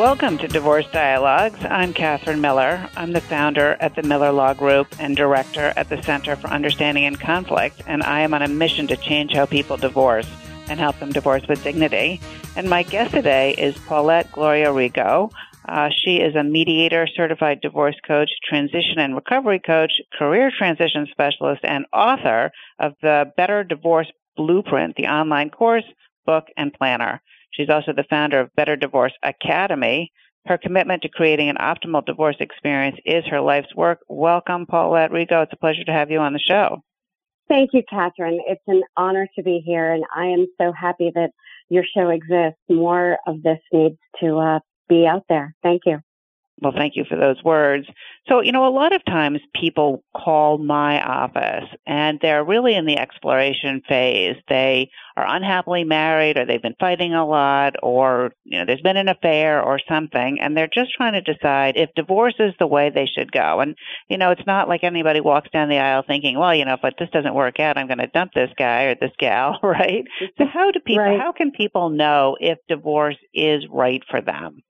Welcome 0.00 0.38
to 0.38 0.48
Divorce 0.48 0.86
Dialogues. 0.92 1.58
I'm 1.62 1.92
Katherine 1.92 2.40
Miller. 2.40 2.88
I'm 2.96 3.12
the 3.12 3.20
founder 3.20 3.76
at 3.80 3.94
the 3.96 4.02
Miller 4.02 4.32
Law 4.32 4.54
Group 4.54 4.88
and 4.98 5.14
director 5.14 5.74
at 5.76 5.90
the 5.90 6.02
Center 6.02 6.36
for 6.36 6.48
Understanding 6.48 7.04
and 7.04 7.20
Conflict, 7.20 7.82
and 7.86 8.02
I 8.02 8.20
am 8.20 8.32
on 8.32 8.40
a 8.40 8.48
mission 8.48 8.86
to 8.86 8.96
change 8.96 9.34
how 9.34 9.44
people 9.44 9.76
divorce 9.76 10.26
and 10.70 10.80
help 10.80 10.98
them 11.00 11.12
divorce 11.12 11.46
with 11.46 11.62
dignity. 11.62 12.18
And 12.56 12.70
my 12.70 12.82
guest 12.82 13.10
today 13.10 13.52
is 13.58 13.76
Paulette 13.76 14.32
Gloria 14.32 14.68
Rigo. 14.68 15.30
Uh, 15.68 15.90
she 15.94 16.16
is 16.16 16.34
a 16.34 16.44
mediator, 16.44 17.06
certified 17.06 17.60
divorce 17.60 17.96
coach, 18.06 18.30
transition 18.48 19.00
and 19.00 19.14
recovery 19.14 19.60
coach, 19.60 19.92
career 20.18 20.50
transition 20.50 21.08
specialist, 21.10 21.60
and 21.62 21.84
author 21.92 22.52
of 22.78 22.94
the 23.02 23.30
Better 23.36 23.64
Divorce 23.64 24.10
Blueprint, 24.34 24.96
the 24.96 25.08
online 25.08 25.50
course, 25.50 25.84
book, 26.24 26.46
and 26.56 26.72
planner. 26.72 27.20
She's 27.52 27.68
also 27.68 27.92
the 27.92 28.04
founder 28.08 28.40
of 28.40 28.54
Better 28.54 28.76
Divorce 28.76 29.12
Academy. 29.22 30.12
Her 30.46 30.58
commitment 30.58 31.02
to 31.02 31.08
creating 31.08 31.48
an 31.48 31.56
optimal 31.56 32.04
divorce 32.04 32.36
experience 32.40 32.96
is 33.04 33.24
her 33.26 33.40
life's 33.40 33.74
work. 33.74 34.00
Welcome, 34.08 34.66
Paulette 34.66 35.10
Rigo. 35.10 35.42
It's 35.42 35.52
a 35.52 35.56
pleasure 35.56 35.84
to 35.84 35.92
have 35.92 36.10
you 36.10 36.18
on 36.18 36.32
the 36.32 36.38
show. 36.38 36.82
Thank 37.48 37.70
you, 37.72 37.82
Katherine. 37.90 38.40
It's 38.46 38.62
an 38.68 38.82
honor 38.96 39.28
to 39.36 39.42
be 39.42 39.62
here, 39.64 39.92
and 39.92 40.04
I 40.14 40.26
am 40.26 40.46
so 40.56 40.72
happy 40.72 41.10
that 41.14 41.30
your 41.68 41.84
show 41.84 42.08
exists. 42.08 42.60
More 42.68 43.18
of 43.26 43.42
this 43.42 43.58
needs 43.72 43.98
to 44.20 44.38
uh, 44.38 44.58
be 44.88 45.06
out 45.06 45.24
there. 45.28 45.54
Thank 45.62 45.82
you. 45.84 46.00
Well, 46.62 46.72
thank 46.76 46.94
you 46.94 47.04
for 47.08 47.16
those 47.16 47.42
words. 47.42 47.86
So, 48.28 48.40
you 48.42 48.52
know, 48.52 48.66
a 48.66 48.70
lot 48.70 48.94
of 48.94 49.02
times 49.06 49.40
people 49.54 50.04
call 50.14 50.58
my 50.58 51.02
office 51.02 51.68
and 51.86 52.18
they're 52.20 52.44
really 52.44 52.74
in 52.74 52.84
the 52.84 52.98
exploration 52.98 53.80
phase. 53.88 54.36
They 54.48 54.90
are 55.16 55.26
unhappily 55.26 55.84
married 55.84 56.36
or 56.36 56.44
they've 56.44 56.60
been 56.60 56.76
fighting 56.78 57.14
a 57.14 57.26
lot 57.26 57.76
or, 57.82 58.32
you 58.44 58.58
know, 58.58 58.66
there's 58.66 58.82
been 58.82 58.98
an 58.98 59.08
affair 59.08 59.62
or 59.62 59.80
something 59.88 60.38
and 60.40 60.54
they're 60.54 60.68
just 60.72 60.92
trying 60.94 61.14
to 61.14 61.22
decide 61.22 61.78
if 61.78 61.88
divorce 61.96 62.34
is 62.38 62.52
the 62.58 62.66
way 62.66 62.90
they 62.90 63.06
should 63.06 63.32
go. 63.32 63.60
And, 63.60 63.74
you 64.10 64.18
know, 64.18 64.30
it's 64.30 64.46
not 64.46 64.68
like 64.68 64.84
anybody 64.84 65.20
walks 65.20 65.48
down 65.50 65.70
the 65.70 65.78
aisle 65.78 66.04
thinking, 66.06 66.38
well, 66.38 66.54
you 66.54 66.66
know, 66.66 66.76
if 66.82 66.96
this 66.98 67.10
doesn't 67.10 67.34
work 67.34 67.58
out, 67.58 67.78
I'm 67.78 67.86
going 67.86 67.98
to 67.98 68.06
dump 68.06 68.32
this 68.34 68.50
guy 68.58 68.84
or 68.84 68.96
this 68.96 69.12
gal, 69.18 69.58
right? 69.62 70.04
So 70.36 70.44
how 70.44 70.70
do 70.72 70.80
people, 70.80 71.04
right. 71.04 71.18
how 71.18 71.32
can 71.32 71.52
people 71.52 71.88
know 71.88 72.36
if 72.38 72.58
divorce 72.68 73.16
is 73.32 73.64
right 73.70 74.02
for 74.10 74.20
them? 74.20 74.62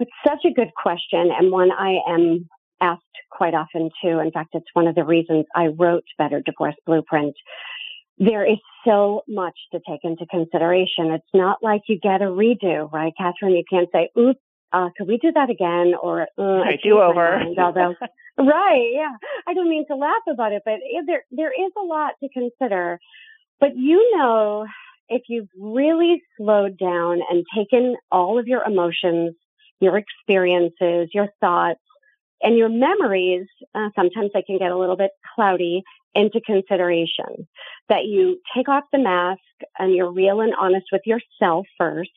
It's 0.00 0.10
such 0.26 0.44
a 0.46 0.52
good 0.52 0.70
question 0.74 1.30
and 1.36 1.52
one 1.52 1.70
I 1.70 1.98
am 2.08 2.48
asked 2.80 3.02
quite 3.30 3.54
often 3.54 3.90
too. 4.02 4.18
In 4.18 4.30
fact, 4.32 4.50
it's 4.54 4.66
one 4.72 4.86
of 4.86 4.94
the 4.94 5.04
reasons 5.04 5.44
I 5.54 5.66
wrote 5.66 6.04
Better 6.18 6.42
Divorce 6.44 6.74
Blueprint. 6.86 7.36
There 8.18 8.44
is 8.44 8.58
so 8.84 9.22
much 9.28 9.58
to 9.72 9.80
take 9.88 10.00
into 10.02 10.26
consideration. 10.26 11.12
It's 11.12 11.24
not 11.34 11.58
like 11.62 11.82
you 11.88 11.98
get 12.02 12.22
a 12.22 12.26
redo, 12.26 12.90
right, 12.90 13.12
Katherine? 13.16 13.54
You 13.54 13.64
can't 13.70 13.88
say, 13.92 14.10
oops, 14.18 14.40
uh, 14.72 14.88
could 14.96 15.08
we 15.08 15.18
do 15.18 15.32
that 15.32 15.50
again? 15.50 15.92
Or, 16.00 16.22
uh, 16.38 16.62
I 16.62 16.78
do 16.82 17.00
over. 17.00 17.42
although, 17.58 17.94
right. 18.38 18.90
Yeah. 18.94 19.12
I 19.46 19.54
don't 19.54 19.68
mean 19.68 19.86
to 19.88 19.96
laugh 19.96 20.22
about 20.30 20.52
it, 20.52 20.62
but 20.64 20.74
there, 21.06 21.24
there 21.30 21.52
is 21.52 21.72
a 21.78 21.84
lot 21.84 22.12
to 22.22 22.28
consider. 22.30 22.98
But 23.58 23.76
you 23.76 24.16
know, 24.16 24.66
if 25.08 25.22
you've 25.28 25.48
really 25.58 26.22
slowed 26.38 26.78
down 26.78 27.20
and 27.28 27.44
taken 27.56 27.96
all 28.10 28.38
of 28.38 28.46
your 28.46 28.62
emotions 28.62 29.34
your 29.80 29.96
experiences, 29.96 31.10
your 31.12 31.28
thoughts, 31.40 31.80
and 32.42 32.56
your 32.56 32.68
memories, 32.68 33.46
uh, 33.74 33.90
sometimes 33.96 34.30
they 34.32 34.42
can 34.42 34.58
get 34.58 34.70
a 34.70 34.78
little 34.78 34.96
bit 34.96 35.10
cloudy 35.34 35.82
into 36.14 36.40
consideration. 36.40 37.48
That 37.88 38.04
you 38.04 38.40
take 38.56 38.68
off 38.68 38.84
the 38.92 38.98
mask 38.98 39.40
and 39.78 39.94
you're 39.94 40.12
real 40.12 40.40
and 40.40 40.54
honest 40.58 40.86
with 40.92 41.02
yourself 41.04 41.66
first. 41.76 42.10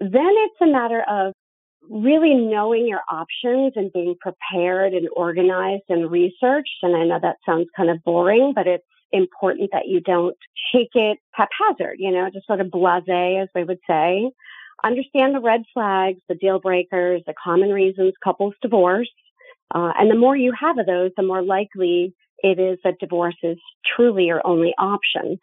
Then 0.00 0.10
it's 0.12 0.60
a 0.60 0.66
matter 0.66 1.02
of 1.08 1.32
really 1.88 2.34
knowing 2.34 2.86
your 2.86 3.00
options 3.10 3.72
and 3.76 3.92
being 3.92 4.14
prepared 4.20 4.92
and 4.92 5.08
organized 5.16 5.84
and 5.88 6.10
researched. 6.10 6.76
And 6.82 6.96
I 6.96 7.04
know 7.04 7.18
that 7.20 7.36
sounds 7.46 7.68
kind 7.76 7.90
of 7.90 8.02
boring, 8.04 8.52
but 8.54 8.66
it's 8.66 8.84
important 9.12 9.70
that 9.72 9.86
you 9.86 10.00
don't 10.00 10.36
take 10.72 10.90
it 10.94 11.18
haphazard, 11.32 11.96
you 11.98 12.10
know, 12.10 12.28
just 12.32 12.46
sort 12.46 12.60
of 12.60 12.70
blase, 12.70 13.02
as 13.08 13.48
we 13.54 13.64
would 13.64 13.78
say 13.88 14.30
understand 14.84 15.34
the 15.34 15.40
red 15.40 15.62
flags, 15.74 16.20
the 16.28 16.34
deal 16.34 16.60
breakers, 16.60 17.22
the 17.26 17.34
common 17.42 17.70
reasons 17.70 18.14
couples 18.22 18.54
divorce. 18.62 19.10
Uh, 19.74 19.92
and 19.98 20.10
the 20.10 20.16
more 20.16 20.36
you 20.36 20.52
have 20.58 20.78
of 20.78 20.86
those, 20.86 21.10
the 21.16 21.22
more 21.22 21.42
likely 21.42 22.14
it 22.38 22.58
is 22.58 22.78
that 22.84 22.98
divorce 23.00 23.36
is 23.42 23.58
truly 23.96 24.24
your 24.24 24.46
only 24.46 24.74
option. 24.78 25.38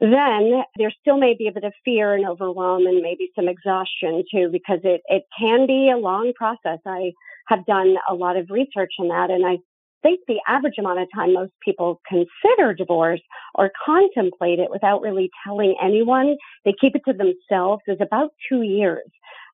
Then 0.00 0.62
there 0.76 0.92
still 1.00 1.18
may 1.18 1.34
be 1.38 1.46
a 1.46 1.52
bit 1.52 1.64
of 1.64 1.74
fear 1.84 2.14
and 2.14 2.26
overwhelm 2.26 2.86
and 2.86 3.02
maybe 3.02 3.30
some 3.36 3.48
exhaustion 3.48 4.24
too, 4.32 4.48
because 4.50 4.80
it, 4.82 5.02
it 5.08 5.24
can 5.38 5.66
be 5.66 5.90
a 5.90 5.98
long 5.98 6.32
process. 6.34 6.78
I 6.86 7.12
have 7.48 7.66
done 7.66 7.96
a 8.08 8.14
lot 8.14 8.36
of 8.36 8.50
research 8.50 8.92
on 8.98 9.08
that 9.08 9.30
and 9.30 9.46
I 9.46 9.58
think 10.02 10.20
the 10.26 10.40
average 10.46 10.74
amount 10.78 11.00
of 11.00 11.08
time 11.14 11.34
most 11.34 11.52
people 11.64 12.00
consider 12.08 12.74
divorce 12.74 13.20
or 13.54 13.70
contemplate 13.84 14.58
it 14.58 14.70
without 14.70 15.02
really 15.02 15.30
telling 15.44 15.74
anyone, 15.82 16.36
they 16.64 16.74
keep 16.80 16.94
it 16.94 17.02
to 17.06 17.12
themselves, 17.12 17.82
is 17.86 17.98
about 18.00 18.30
two 18.48 18.62
years. 18.62 19.08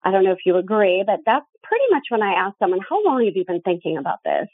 I 0.04 0.10
don't 0.10 0.24
know 0.24 0.32
if 0.32 0.46
you 0.46 0.56
agree, 0.56 1.02
but 1.06 1.20
that's 1.26 1.46
pretty 1.62 1.84
much 1.90 2.04
when 2.10 2.22
I 2.22 2.32
ask 2.32 2.56
someone, 2.58 2.80
how 2.88 3.04
long 3.04 3.24
have 3.24 3.36
you 3.36 3.44
been 3.46 3.62
thinking 3.62 3.96
about 3.96 4.18
this? 4.24 4.48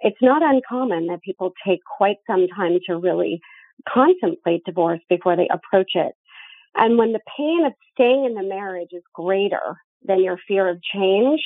It's 0.00 0.20
not 0.20 0.42
uncommon 0.42 1.06
that 1.06 1.22
people 1.22 1.52
take 1.66 1.80
quite 1.84 2.16
some 2.26 2.46
time 2.48 2.78
to 2.86 2.96
really 2.96 3.40
contemplate 3.88 4.64
divorce 4.64 5.00
before 5.08 5.36
they 5.36 5.48
approach 5.48 5.92
it. 5.94 6.12
And 6.74 6.98
when 6.98 7.12
the 7.12 7.20
pain 7.36 7.64
of 7.64 7.72
staying 7.92 8.24
in 8.24 8.34
the 8.34 8.42
marriage 8.42 8.90
is 8.92 9.02
greater 9.14 9.76
than 10.04 10.22
your 10.22 10.38
fear 10.48 10.68
of 10.68 10.82
change, 10.82 11.40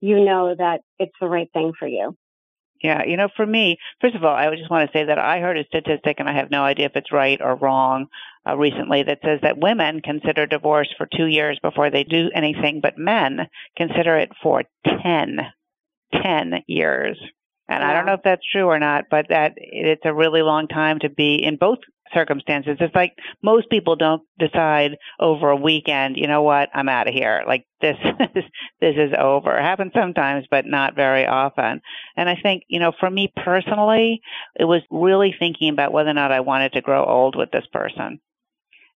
you 0.00 0.24
know 0.24 0.54
that 0.56 0.80
it's 0.98 1.14
the 1.20 1.28
right 1.28 1.48
thing 1.52 1.72
for 1.78 1.88
you. 1.88 2.16
Yeah, 2.82 3.04
you 3.04 3.16
know, 3.16 3.28
for 3.34 3.46
me, 3.46 3.78
first 4.00 4.14
of 4.14 4.24
all, 4.24 4.34
I 4.34 4.54
just 4.54 4.70
want 4.70 4.90
to 4.90 4.98
say 4.98 5.04
that 5.04 5.18
I 5.18 5.40
heard 5.40 5.58
a 5.58 5.64
statistic, 5.64 6.16
and 6.18 6.28
I 6.28 6.34
have 6.34 6.50
no 6.50 6.62
idea 6.62 6.86
if 6.86 6.96
it's 6.96 7.12
right 7.12 7.40
or 7.40 7.56
wrong, 7.56 8.06
uh, 8.46 8.56
recently 8.56 9.02
that 9.02 9.20
says 9.24 9.40
that 9.42 9.58
women 9.58 10.00
consider 10.02 10.46
divorce 10.46 10.92
for 10.96 11.06
two 11.06 11.26
years 11.26 11.58
before 11.62 11.90
they 11.90 12.04
do 12.04 12.30
anything, 12.34 12.80
but 12.82 12.98
men 12.98 13.48
consider 13.76 14.18
it 14.18 14.30
for 14.42 14.62
10, 15.02 15.38
10 16.22 16.64
years. 16.66 17.18
And 17.68 17.82
yeah. 17.82 17.90
I 17.90 17.92
don't 17.94 18.06
know 18.06 18.14
if 18.14 18.22
that's 18.22 18.42
true 18.52 18.66
or 18.66 18.78
not, 18.78 19.04
but 19.10 19.26
that 19.28 19.54
it's 19.56 20.02
a 20.04 20.14
really 20.14 20.42
long 20.42 20.68
time 20.68 21.00
to 21.00 21.08
be 21.08 21.42
in 21.42 21.56
both 21.56 21.78
circumstances. 22.14 22.76
It's 22.80 22.94
like 22.94 23.14
most 23.42 23.68
people 23.70 23.96
don't 23.96 24.22
decide 24.38 24.96
over 25.20 25.50
a 25.50 25.56
weekend, 25.56 26.16
you 26.16 26.28
know 26.28 26.42
what, 26.42 26.68
I'm 26.74 26.88
out 26.88 27.08
of 27.08 27.14
here. 27.14 27.42
Like 27.46 27.64
this, 27.80 27.96
is, 28.34 28.44
this 28.80 28.94
is 28.96 29.12
over. 29.18 29.56
It 29.56 29.62
happens 29.62 29.92
sometimes, 29.94 30.46
but 30.50 30.66
not 30.66 30.94
very 30.94 31.26
often. 31.26 31.80
And 32.16 32.28
I 32.28 32.36
think, 32.40 32.62
you 32.68 32.80
know, 32.80 32.92
for 32.98 33.10
me 33.10 33.32
personally, 33.44 34.20
it 34.58 34.64
was 34.64 34.82
really 34.90 35.34
thinking 35.38 35.70
about 35.70 35.92
whether 35.92 36.10
or 36.10 36.14
not 36.14 36.32
I 36.32 36.40
wanted 36.40 36.72
to 36.74 36.82
grow 36.82 37.04
old 37.04 37.36
with 37.36 37.50
this 37.50 37.66
person. 37.72 38.20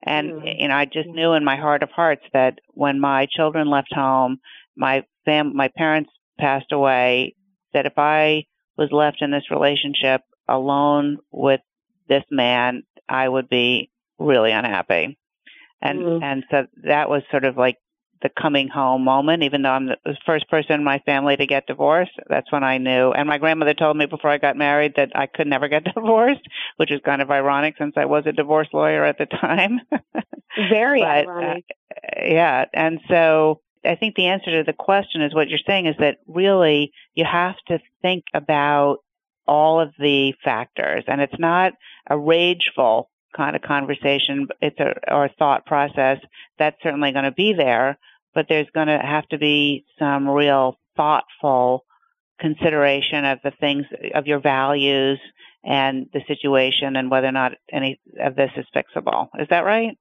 And, 0.04 0.32
mm-hmm. 0.32 0.62
you 0.62 0.68
know, 0.68 0.76
I 0.76 0.86
just 0.86 1.08
knew 1.08 1.34
in 1.34 1.44
my 1.44 1.56
heart 1.56 1.84
of 1.84 1.90
hearts 1.90 2.24
that 2.34 2.60
when 2.74 3.00
my 3.00 3.28
children 3.30 3.70
left 3.70 3.94
home, 3.94 4.38
my 4.76 5.04
fam, 5.26 5.56
my 5.56 5.70
parents 5.76 6.12
passed 6.40 6.72
away, 6.72 7.36
that 7.74 7.86
if 7.86 7.94
I 7.98 8.44
was 8.78 8.92
left 8.92 9.22
in 9.22 9.32
this 9.32 9.50
relationship 9.52 10.22
alone 10.48 11.18
with 11.32 11.62
this 12.08 12.24
man, 12.30 12.84
I 13.10 13.28
would 13.28 13.50
be 13.50 13.90
really 14.18 14.52
unhappy. 14.52 15.18
And 15.82 16.00
mm-hmm. 16.00 16.24
and 16.24 16.44
so 16.50 16.68
that 16.84 17.10
was 17.10 17.24
sort 17.32 17.46
of 17.46 17.58
like 17.58 17.78
the 18.22 18.30
coming 18.30 18.68
home 18.68 19.04
moment, 19.04 19.44
even 19.44 19.62
though 19.62 19.70
I'm 19.70 19.86
the 19.88 20.18
first 20.26 20.50
person 20.50 20.74
in 20.74 20.84
my 20.84 21.00
family 21.00 21.38
to 21.38 21.46
get 21.46 21.68
divorced. 21.68 22.14
That's 22.28 22.52
when 22.52 22.64
I 22.64 22.80
knew. 22.80 23.12
And 23.12 23.28
my 23.28 23.38
grandmother 23.38 23.76
told 23.76 23.96
me 23.96 24.08
before 24.08 24.32
I 24.32 24.40
got 24.40 24.58
married 24.58 24.94
that 24.96 25.12
I 25.16 25.28
could 25.28 25.48
never 25.48 25.68
get 25.68 25.84
divorced, 25.96 26.42
which 26.78 26.92
is 26.92 27.00
kind 27.06 27.22
of 27.22 27.30
ironic 27.30 27.76
since 27.78 27.94
I 27.96 28.06
was 28.06 28.24
a 28.26 28.32
divorce 28.32 28.70
lawyer 28.74 29.04
at 29.04 29.18
the 29.18 29.28
time. 29.28 29.82
Very 30.70 31.02
but, 31.02 31.28
ironic. 31.28 31.66
Uh, 31.92 32.24
yeah. 32.26 32.66
And 32.74 33.00
so 33.08 33.62
I 33.86 33.96
think 33.96 34.16
the 34.16 34.28
answer 34.28 34.52
to 34.52 34.64
the 34.64 34.74
question 34.74 35.22
is 35.22 35.34
what 35.34 35.50
you're 35.50 35.60
saying 35.66 35.86
is 35.88 35.96
that 36.00 36.18
really 36.28 36.92
you 37.16 37.26
have 37.26 37.56
to 37.68 37.80
think 38.02 38.26
about 38.34 38.98
all 39.48 39.80
of 39.80 39.94
the 40.00 40.34
factors 40.44 41.04
and 41.08 41.22
it's 41.22 41.40
not 41.40 41.74
a 42.10 42.18
rageful 42.18 43.10
kind 43.36 43.56
of 43.56 43.62
conversation 43.62 44.48
it's 44.62 44.80
a 44.80 44.94
or 45.14 45.30
thought 45.40 45.66
process 45.66 46.18
that's 46.58 46.82
certainly 46.84 47.12
going 47.12 47.24
to 47.24 47.32
be 47.32 47.54
there 47.54 47.98
but 48.34 48.48
there's 48.50 48.68
going 48.74 48.88
to 48.88 49.00
have 49.00 49.28
to 49.30 49.38
be 49.38 49.86
some 49.98 50.28
real 50.28 50.78
thoughtful 50.96 51.86
consideration 52.40 53.26
of 53.26 53.40
the 53.44 53.52
things 53.60 53.86
of 54.14 54.28
your 54.28 54.40
values 54.40 55.20
and 55.64 56.08
the 56.14 56.22
situation 56.28 56.96
and 56.96 57.10
whether 57.10 57.28
or 57.28 57.32
not 57.32 57.54
any 57.72 58.00
of 58.20 58.36
this 58.36 58.52
is 58.56 58.66
fixable. 58.76 59.28
Is 59.40 59.48
that 59.50 59.66
right? 59.66 59.98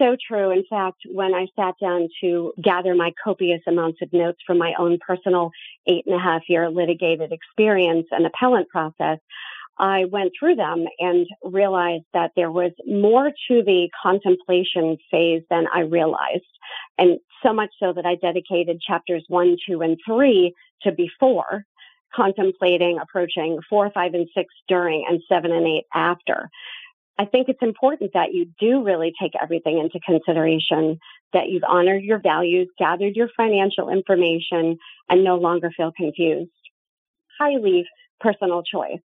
So 0.00 0.16
true. 0.26 0.50
In 0.50 0.64
fact, 0.70 1.02
when 1.04 1.34
I 1.34 1.46
sat 1.54 1.74
down 1.78 2.08
to 2.22 2.54
gather 2.60 2.94
my 2.94 3.12
copious 3.22 3.60
amounts 3.66 3.98
of 4.00 4.10
notes 4.14 4.38
from 4.46 4.56
my 4.56 4.72
own 4.78 4.98
personal 5.06 5.50
eight 5.86 6.06
and 6.06 6.14
a 6.14 6.18
half 6.18 6.42
year 6.48 6.70
litigated 6.70 7.32
experience 7.32 8.06
and 8.10 8.24
appellant 8.24 8.68
process, 8.70 9.18
I 9.78 10.06
went 10.06 10.32
through 10.38 10.56
them 10.56 10.86
and 10.98 11.26
realized 11.44 12.04
that 12.14 12.32
there 12.34 12.50
was 12.50 12.72
more 12.86 13.30
to 13.48 13.62
the 13.62 13.90
contemplation 14.02 14.96
phase 15.10 15.42
than 15.50 15.66
I 15.72 15.80
realized. 15.80 16.44
And 16.96 17.18
so 17.42 17.52
much 17.52 17.70
so 17.78 17.92
that 17.92 18.06
I 18.06 18.14
dedicated 18.14 18.80
chapters 18.80 19.24
one, 19.28 19.56
two, 19.68 19.82
and 19.82 19.98
three 20.06 20.54
to 20.82 20.92
before 20.92 21.64
contemplating 22.14 22.98
approaching 22.98 23.58
four, 23.68 23.90
five, 23.92 24.14
and 24.14 24.28
six 24.34 24.52
during 24.66 25.04
and 25.08 25.22
seven 25.28 25.52
and 25.52 25.66
eight 25.66 25.84
after. 25.94 26.50
I 27.20 27.26
think 27.26 27.50
it's 27.50 27.60
important 27.60 28.12
that 28.14 28.32
you 28.32 28.46
do 28.58 28.82
really 28.82 29.12
take 29.20 29.32
everything 29.38 29.78
into 29.78 30.00
consideration, 30.00 30.98
that 31.34 31.50
you've 31.50 31.64
honored 31.68 32.02
your 32.02 32.18
values, 32.18 32.70
gathered 32.78 33.14
your 33.14 33.28
financial 33.36 33.90
information, 33.90 34.78
and 35.10 35.22
no 35.22 35.36
longer 35.36 35.70
feel 35.76 35.92
confused. 35.94 36.50
Highly 37.38 37.84
personal 38.20 38.62
choice. 38.62 39.00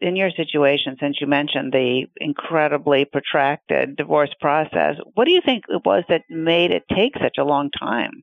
In 0.00 0.16
your 0.16 0.30
situation, 0.30 0.96
since 0.98 1.20
you 1.20 1.26
mentioned 1.26 1.74
the 1.74 2.06
incredibly 2.16 3.04
protracted 3.04 3.96
divorce 3.96 4.30
process, 4.40 4.96
what 5.12 5.26
do 5.26 5.32
you 5.32 5.42
think 5.44 5.64
it 5.68 5.82
was 5.84 6.04
that 6.08 6.22
made 6.30 6.70
it 6.70 6.84
take 6.90 7.18
such 7.20 7.36
a 7.36 7.44
long 7.44 7.70
time? 7.70 8.22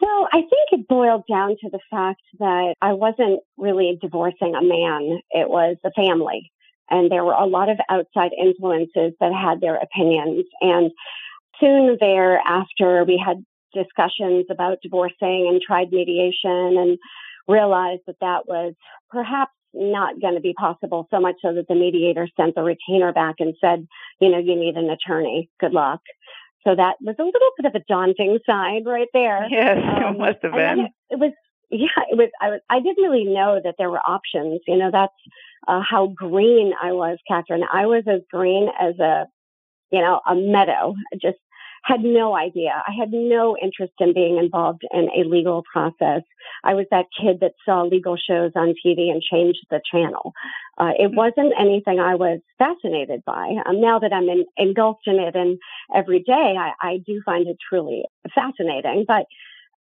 Well, 0.00 0.28
I 0.32 0.40
think 0.40 0.80
it 0.80 0.88
boiled 0.88 1.24
down 1.28 1.56
to 1.60 1.68
the 1.68 1.80
fact 1.90 2.22
that 2.38 2.74
I 2.80 2.94
wasn't 2.94 3.40
really 3.58 3.98
divorcing 4.00 4.54
a 4.54 4.62
man. 4.62 5.20
It 5.30 5.50
was 5.50 5.76
the 5.84 5.92
family. 5.94 6.50
And 6.92 7.10
there 7.10 7.24
were 7.24 7.32
a 7.32 7.46
lot 7.46 7.68
of 7.68 7.78
outside 7.88 8.30
influences 8.38 9.14
that 9.18 9.32
had 9.32 9.60
their 9.60 9.76
opinions. 9.76 10.44
And 10.60 10.92
soon 11.58 11.96
thereafter, 12.00 13.04
we 13.04 13.20
had 13.24 13.44
discussions 13.74 14.46
about 14.50 14.78
divorcing 14.82 15.48
and 15.50 15.60
tried 15.60 15.90
mediation 15.90 16.76
and 16.76 16.98
realized 17.48 18.02
that 18.06 18.20
that 18.20 18.46
was 18.46 18.74
perhaps 19.10 19.52
not 19.74 20.20
going 20.20 20.34
to 20.34 20.40
be 20.40 20.52
possible 20.52 21.08
so 21.10 21.18
much 21.18 21.36
so 21.40 21.54
that 21.54 21.66
the 21.68 21.74
mediator 21.74 22.28
sent 22.36 22.54
the 22.54 22.62
retainer 22.62 23.12
back 23.12 23.36
and 23.38 23.54
said, 23.60 23.88
you 24.20 24.28
know, 24.28 24.38
you 24.38 24.54
need 24.54 24.76
an 24.76 24.90
attorney. 24.90 25.48
Good 25.60 25.72
luck. 25.72 26.00
So 26.64 26.74
that 26.76 26.96
was 27.00 27.16
a 27.18 27.24
little 27.24 27.50
bit 27.56 27.66
of 27.66 27.74
a 27.74 27.84
daunting 27.88 28.38
side 28.46 28.82
right 28.86 29.08
there. 29.12 29.46
Yes, 29.50 29.78
um, 29.78 30.14
it 30.14 30.18
must 30.18 30.42
have 30.42 30.52
been. 30.52 30.80
It, 30.80 30.92
it, 31.10 31.18
was, 31.18 31.32
yeah, 31.70 32.04
it 32.10 32.16
was. 32.16 32.28
I 32.40 32.50
was. 32.50 32.60
I 32.70 32.80
didn't 32.80 33.02
really 33.02 33.24
know 33.24 33.60
that 33.64 33.74
there 33.78 33.90
were 33.90 34.00
options. 34.06 34.60
You 34.68 34.76
know, 34.76 34.90
that's 34.92 35.14
uh, 35.68 35.80
how 35.88 36.08
green 36.08 36.72
I 36.80 36.92
was, 36.92 37.18
Katherine. 37.28 37.64
I 37.72 37.86
was 37.86 38.04
as 38.06 38.20
green 38.30 38.68
as 38.80 38.98
a, 38.98 39.26
you 39.90 40.00
know, 40.00 40.20
a 40.26 40.34
meadow. 40.34 40.94
I 41.12 41.16
just 41.20 41.38
had 41.84 42.02
no 42.02 42.36
idea. 42.36 42.70
I 42.86 42.92
had 42.92 43.12
no 43.12 43.56
interest 43.60 43.94
in 43.98 44.14
being 44.14 44.38
involved 44.38 44.82
in 44.92 45.08
a 45.16 45.28
legal 45.28 45.64
process. 45.72 46.22
I 46.64 46.74
was 46.74 46.86
that 46.90 47.06
kid 47.20 47.40
that 47.40 47.54
saw 47.64 47.82
legal 47.82 48.16
shows 48.16 48.52
on 48.54 48.74
TV 48.84 49.10
and 49.10 49.20
changed 49.20 49.66
the 49.70 49.80
channel. 49.90 50.32
Uh, 50.78 50.92
it 50.98 51.08
hmm. 51.08 51.16
wasn't 51.16 51.52
anything 51.58 51.98
I 51.98 52.14
was 52.14 52.40
fascinated 52.58 53.22
by. 53.24 53.56
Um, 53.66 53.80
now 53.80 53.98
that 53.98 54.12
I'm 54.12 54.28
in, 54.28 54.44
engulfed 54.56 55.06
in 55.06 55.16
it 55.16 55.34
and 55.34 55.58
every 55.94 56.20
day, 56.20 56.54
I, 56.58 56.72
I 56.80 56.98
do 57.04 57.20
find 57.24 57.48
it 57.48 57.56
truly 57.68 58.04
fascinating. 58.34 59.04
But 59.06 59.26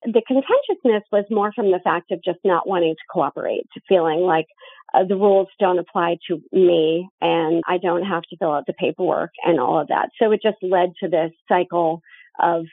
the 0.03 0.23
contentiousness 0.25 1.03
was 1.11 1.25
more 1.29 1.51
from 1.53 1.71
the 1.71 1.79
fact 1.83 2.11
of 2.11 2.23
just 2.23 2.39
not 2.43 2.67
wanting 2.67 2.95
to 2.95 3.13
cooperate, 3.13 3.67
feeling 3.87 4.21
like 4.21 4.47
uh, 4.93 5.03
the 5.03 5.15
rules 5.15 5.47
don't 5.59 5.79
apply 5.79 6.17
to 6.27 6.41
me 6.51 7.07
and 7.21 7.63
I 7.67 7.77
don't 7.77 8.03
have 8.03 8.23
to 8.23 8.37
fill 8.37 8.51
out 8.51 8.65
the 8.67 8.73
paperwork 8.73 9.31
and 9.43 9.59
all 9.59 9.79
of 9.79 9.87
that. 9.87 10.09
So 10.21 10.31
it 10.31 10.41
just 10.41 10.57
led 10.61 10.93
to 11.01 11.09
this 11.09 11.31
cycle 11.47 12.01
of 12.39 12.65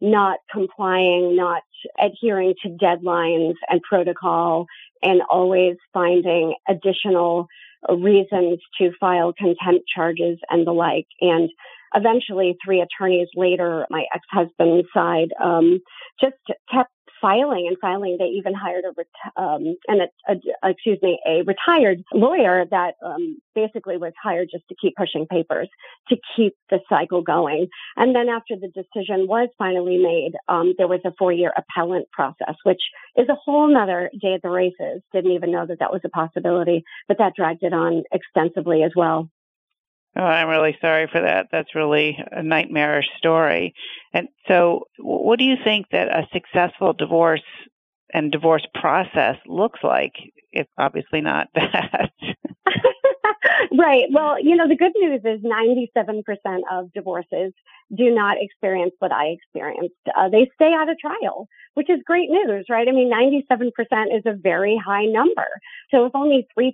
not 0.00 0.38
complying, 0.52 1.36
not 1.36 1.62
adhering 1.98 2.54
to 2.62 2.68
deadlines 2.68 3.54
and 3.68 3.80
protocol 3.82 4.66
and 5.02 5.22
always 5.30 5.76
finding 5.92 6.54
additional 6.68 7.48
reasons 7.88 8.58
to 8.78 8.90
file 8.98 9.32
contempt 9.32 9.84
charges 9.94 10.38
and 10.50 10.66
the 10.66 10.72
like. 10.72 11.06
And 11.20 11.50
eventually, 11.94 12.56
three 12.64 12.80
attorneys 12.82 13.28
later, 13.34 13.86
my 13.90 14.04
ex-husband's 14.14 14.88
side 14.92 15.28
um, 15.42 15.80
just 16.20 16.34
kept 16.70 16.90
filing 17.26 17.66
and 17.66 17.76
filing. 17.80 18.16
They 18.18 18.26
even 18.26 18.54
hired 18.54 18.84
a, 18.84 19.42
um, 19.42 19.76
and 19.88 20.02
a, 20.02 20.32
a, 20.32 20.70
excuse 20.70 20.98
me, 21.02 21.18
a 21.26 21.42
retired 21.42 22.04
lawyer 22.14 22.64
that 22.70 22.94
um, 23.04 23.38
basically 23.54 23.96
was 23.96 24.12
hired 24.22 24.48
just 24.52 24.68
to 24.68 24.76
keep 24.80 24.94
pushing 24.96 25.26
papers 25.26 25.68
to 26.08 26.16
keep 26.36 26.54
the 26.70 26.78
cycle 26.88 27.22
going. 27.22 27.66
And 27.96 28.14
then 28.14 28.28
after 28.28 28.54
the 28.54 28.68
decision 28.68 29.26
was 29.26 29.48
finally 29.58 29.98
made, 29.98 30.32
um, 30.46 30.74
there 30.78 30.86
was 30.86 31.00
a 31.04 31.12
four-year 31.18 31.52
appellant 31.56 32.08
process, 32.12 32.54
which 32.62 32.82
is 33.16 33.28
a 33.28 33.34
whole 33.34 33.66
nother 33.66 34.10
day 34.20 34.34
at 34.34 34.42
the 34.42 34.50
races. 34.50 35.02
Didn't 35.12 35.32
even 35.32 35.50
know 35.50 35.66
that 35.66 35.80
that 35.80 35.92
was 35.92 36.02
a 36.04 36.08
possibility, 36.08 36.84
but 37.08 37.18
that 37.18 37.34
dragged 37.34 37.64
it 37.64 37.72
on 37.72 38.04
extensively 38.12 38.84
as 38.84 38.92
well. 38.94 39.28
Oh, 40.18 40.22
I'm 40.22 40.48
really 40.48 40.76
sorry 40.80 41.08
for 41.12 41.20
that. 41.20 41.48
That's 41.52 41.74
really 41.74 42.16
a 42.32 42.42
nightmarish 42.42 43.06
story. 43.18 43.74
And 44.14 44.28
so, 44.48 44.84
what 44.98 45.38
do 45.38 45.44
you 45.44 45.56
think 45.62 45.86
that 45.92 46.08
a 46.08 46.26
successful 46.32 46.94
divorce 46.94 47.42
and 48.14 48.32
divorce 48.32 48.66
process 48.74 49.36
looks 49.46 49.80
like? 49.82 50.12
If 50.52 50.66
obviously 50.78 51.20
not 51.20 51.48
that. 51.54 52.10
Right. 53.78 54.04
Well, 54.10 54.42
you 54.42 54.56
know, 54.56 54.68
the 54.68 54.76
good 54.76 54.92
news 54.96 55.20
is 55.24 55.40
97% 55.42 56.60
of 56.70 56.92
divorces 56.92 57.52
do 57.94 58.12
not 58.12 58.36
experience 58.40 58.92
what 58.98 59.12
I 59.12 59.26
experienced. 59.26 59.94
Uh, 60.16 60.28
they 60.28 60.50
stay 60.54 60.72
out 60.72 60.88
of 60.88 60.98
trial, 60.98 61.48
which 61.74 61.88
is 61.88 62.00
great 62.04 62.30
news, 62.30 62.66
right? 62.68 62.88
I 62.88 62.92
mean, 62.92 63.10
97% 63.12 64.16
is 64.16 64.22
a 64.26 64.32
very 64.32 64.76
high 64.76 65.04
number. 65.04 65.46
So 65.90 66.06
if 66.06 66.12
only 66.14 66.48
3% 66.58 66.72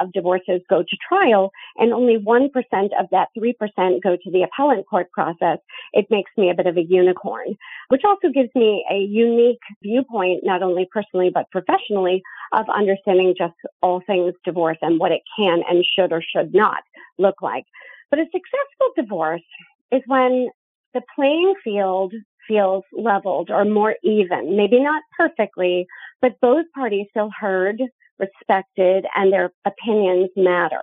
of 0.00 0.12
divorces 0.12 0.60
go 0.68 0.82
to 0.82 0.96
trial 1.08 1.50
and 1.76 1.92
only 1.92 2.16
1% 2.18 2.50
of 2.98 3.06
that 3.10 3.28
3% 3.36 4.02
go 4.02 4.16
to 4.16 4.30
the 4.30 4.42
appellate 4.42 4.86
court 4.88 5.10
process, 5.10 5.58
it 5.92 6.06
makes 6.10 6.30
me 6.36 6.50
a 6.50 6.54
bit 6.54 6.66
of 6.66 6.76
a 6.76 6.82
unicorn, 6.82 7.56
which 7.88 8.02
also 8.04 8.28
gives 8.28 8.50
me 8.54 8.84
a 8.90 8.98
unique 8.98 9.62
viewpoint, 9.82 10.44
not 10.44 10.62
only 10.62 10.88
personally, 10.90 11.30
but 11.32 11.50
professionally 11.50 12.22
of 12.52 12.66
understanding 12.68 13.34
just 13.36 13.54
all 13.82 14.02
things 14.06 14.34
divorce 14.44 14.78
and 14.82 14.98
what 14.98 15.12
it 15.12 15.22
can 15.38 15.62
and 15.68 15.84
should 15.84 16.12
or 16.12 16.22
should 16.22 16.54
not 16.54 16.82
look 17.18 17.42
like. 17.42 17.64
But 18.10 18.18
a 18.20 18.24
successful 18.24 18.88
divorce 18.96 19.42
is 19.90 20.02
when 20.06 20.50
the 20.94 21.02
playing 21.14 21.54
field 21.64 22.12
feels 22.46 22.84
leveled 22.92 23.50
or 23.50 23.64
more 23.64 23.96
even, 24.02 24.56
maybe 24.56 24.80
not 24.80 25.02
perfectly, 25.16 25.86
but 26.20 26.40
both 26.40 26.66
parties 26.74 27.06
feel 27.14 27.30
heard, 27.38 27.80
respected, 28.18 29.06
and 29.14 29.32
their 29.32 29.52
opinions 29.64 30.30
matter. 30.36 30.82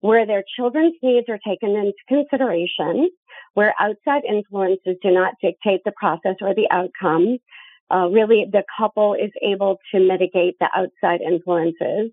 Where 0.00 0.26
their 0.26 0.42
children's 0.56 0.94
needs 1.02 1.28
are 1.28 1.38
taken 1.46 1.70
into 1.70 1.92
consideration, 2.08 3.08
where 3.54 3.74
outside 3.78 4.22
influences 4.28 4.96
do 5.02 5.10
not 5.12 5.34
dictate 5.40 5.82
the 5.84 5.92
process 5.96 6.36
or 6.40 6.54
the 6.54 6.68
outcome, 6.70 7.38
uh, 7.92 8.08
really 8.08 8.46
the 8.50 8.64
couple 8.78 9.14
is 9.14 9.30
able 9.42 9.78
to 9.92 10.00
mitigate 10.00 10.56
the 10.60 10.68
outside 10.74 11.20
influences, 11.20 12.10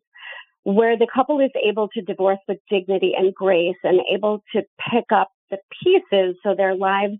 where 0.63 0.97
the 0.97 1.07
couple 1.13 1.39
is 1.39 1.51
able 1.65 1.87
to 1.89 2.01
divorce 2.01 2.39
with 2.47 2.57
dignity 2.69 3.13
and 3.17 3.33
grace 3.33 3.77
and 3.83 4.01
able 4.13 4.43
to 4.53 4.61
pick 4.91 5.05
up 5.11 5.29
the 5.49 5.57
pieces 5.83 6.35
so 6.43 6.53
their 6.55 6.75
lives 6.75 7.17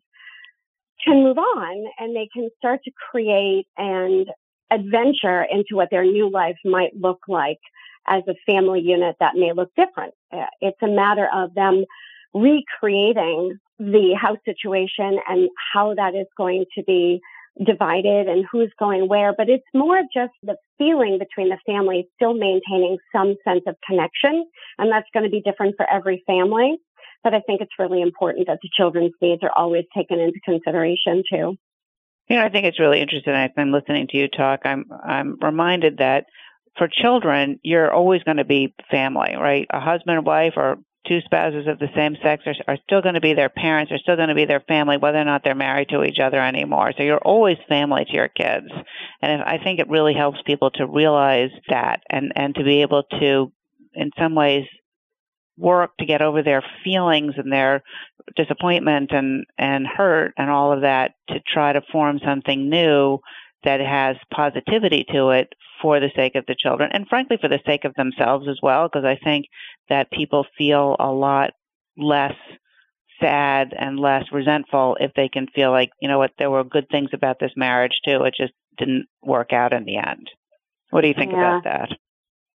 can 1.03 1.23
move 1.23 1.37
on 1.37 1.85
and 1.97 2.15
they 2.15 2.27
can 2.33 2.49
start 2.57 2.81
to 2.83 2.91
create 3.11 3.65
and 3.77 4.27
adventure 4.71 5.43
into 5.43 5.75
what 5.75 5.89
their 5.89 6.03
new 6.03 6.29
life 6.29 6.57
might 6.65 6.91
look 6.95 7.19
like 7.27 7.59
as 8.07 8.23
a 8.27 8.35
family 8.45 8.81
unit 8.81 9.15
that 9.19 9.35
may 9.35 9.53
look 9.53 9.71
different. 9.75 10.13
Uh, 10.31 10.45
it's 10.61 10.77
a 10.81 10.87
matter 10.87 11.27
of 11.33 11.53
them 11.53 11.85
recreating 12.33 13.57
the 13.79 14.15
house 14.19 14.37
situation 14.45 15.17
and 15.27 15.49
how 15.73 15.95
that 15.95 16.13
is 16.13 16.27
going 16.37 16.65
to 16.75 16.83
be 16.83 17.21
divided 17.63 18.27
and 18.27 18.45
who's 18.51 18.71
going 18.79 19.07
where, 19.07 19.33
but 19.37 19.49
it's 19.49 19.65
more 19.73 19.99
just 20.13 20.33
the 20.43 20.55
feeling 20.77 21.19
between 21.19 21.49
the 21.49 21.57
families 21.65 22.05
still 22.15 22.33
maintaining 22.33 22.97
some 23.11 23.35
sense 23.43 23.63
of 23.67 23.75
connection. 23.85 24.45
And 24.77 24.91
that's 24.91 25.07
going 25.13 25.25
to 25.25 25.29
be 25.29 25.41
different 25.41 25.75
for 25.75 25.89
every 25.89 26.23
family. 26.25 26.77
But 27.23 27.33
I 27.33 27.41
think 27.41 27.61
it's 27.61 27.77
really 27.77 28.01
important 28.01 28.47
that 28.47 28.59
the 28.61 28.69
children's 28.73 29.11
needs 29.21 29.43
are 29.43 29.51
always 29.55 29.83
taken 29.95 30.19
into 30.19 30.39
consideration 30.45 31.23
too. 31.29 31.57
You 32.29 32.35
know, 32.37 32.45
I 32.45 32.49
think 32.49 32.65
it's 32.65 32.79
really 32.79 33.01
interesting. 33.01 33.33
I've 33.33 33.55
been 33.55 33.71
listening 33.71 34.07
to 34.07 34.17
you 34.17 34.27
talk. 34.27 34.61
I'm 34.63 34.85
I'm 35.03 35.37
reminded 35.41 35.97
that 35.97 36.25
for 36.77 36.87
children, 36.87 37.59
you're 37.63 37.91
always 37.91 38.23
going 38.23 38.37
to 38.37 38.45
be 38.45 38.73
family, 38.89 39.35
right? 39.35 39.67
A 39.71 39.79
husband 39.79 40.17
and 40.17 40.25
wife 40.25 40.53
or 40.55 40.77
two 41.08 41.22
spouses 41.22 41.68
of 41.68 41.79
the 41.79 41.89
same 41.96 42.15
sex 42.22 42.44
are, 42.46 42.56
are 42.68 42.77
still 42.84 43.01
going 43.01 43.15
to 43.15 43.22
be 43.22 43.34
their 43.34 43.50
parents, 43.50 43.91
are 43.91 43.98
still 43.98 44.15
going 44.15 44.29
to 44.29 44.36
be 44.36 44.46
their 44.46 44.60
family, 44.62 44.98
whether 44.98 45.20
or 45.20 45.25
not 45.25 45.44
they're 45.44 45.56
married 45.56 45.89
to 45.89 46.03
each 46.03 46.20
other 46.20 46.39
anymore. 46.39 46.94
So 46.98 47.03
you're 47.03 47.18
always 47.18 47.58
family 47.68 48.06
to 48.06 48.13
your 48.13 48.27
kids. 48.27 48.68
And 49.22 49.41
I 49.41 49.58
think 49.63 49.79
it 49.79 49.89
really 49.89 50.13
helps 50.13 50.41
people 50.46 50.72
to 50.72 50.86
realize 50.86 51.51
that 51.70 52.01
and, 52.10 52.32
and 52.36 52.53
to 52.56 52.63
be 52.63 52.82
able 52.82 53.03
to, 53.20 53.51
in 53.94 54.12
some 54.18 54.36
ways, 54.36 54.65
work 55.58 55.91
to 56.00 56.06
get 56.06 56.22
over 56.22 56.41
their 56.41 56.63
feelings 56.84 57.34
and 57.38 57.51
their 57.51 57.84
disappointment 58.36 59.12
and, 59.12 59.46
and 59.58 59.86
hurt 59.86 60.34
and 60.38 60.50
all 60.50 60.72
of 60.72 60.82
that 60.82 61.12
to 61.27 61.39
try 61.51 61.74
to 61.74 61.82
form 61.91 62.20
something 62.24 62.70
new 62.70 63.20
that 63.63 63.82
has 63.82 64.15
positivity 64.34 65.06
to 65.12 65.32
it 65.32 65.50
for 65.81 66.00
the 66.00 66.12
sake 66.15 66.36
of 66.36 66.45
the 66.48 66.55
children 66.55 66.89
and 66.93 67.07
frankly 67.07 67.38
for 67.39 67.48
the 67.48 67.59
sake 67.65 67.86
of 67.86 67.93
themselves 67.95 68.48
as 68.50 68.59
well 68.62 68.88
because 68.88 69.05
I 69.05 69.17
think 69.24 69.45
that 69.89 70.12
people 70.12 70.45
feel 70.57 70.95
a 71.00 71.12
lot 71.12 71.51
less 71.98 72.36
sad 73.19 73.74
and 73.77 74.00
less 74.00 74.25
resentful 74.31 74.98
if 75.00 75.12
they 75.15 75.27
can 75.27 75.48
feel 75.48 75.71
like, 75.71 75.89
you 76.01 76.07
know 76.07 76.17
what, 76.17 76.31
there 76.38 76.50
were 76.50 76.63
good 76.63 76.88
things 76.89 77.09
about 77.13 77.38
this 77.39 77.51
marriage 77.55 78.00
too. 78.05 78.24
It 78.24 78.33
just 78.38 78.53
didn't 78.77 79.07
work 79.21 79.51
out 79.51 79.74
in 79.74 79.86
the 79.86 79.98
end. 79.98 80.29
What 80.89 81.01
do 81.01 81.07
you 81.07 81.13
think 81.13 81.31
yeah. 81.31 81.59
about 81.59 81.63
that? 81.65 81.89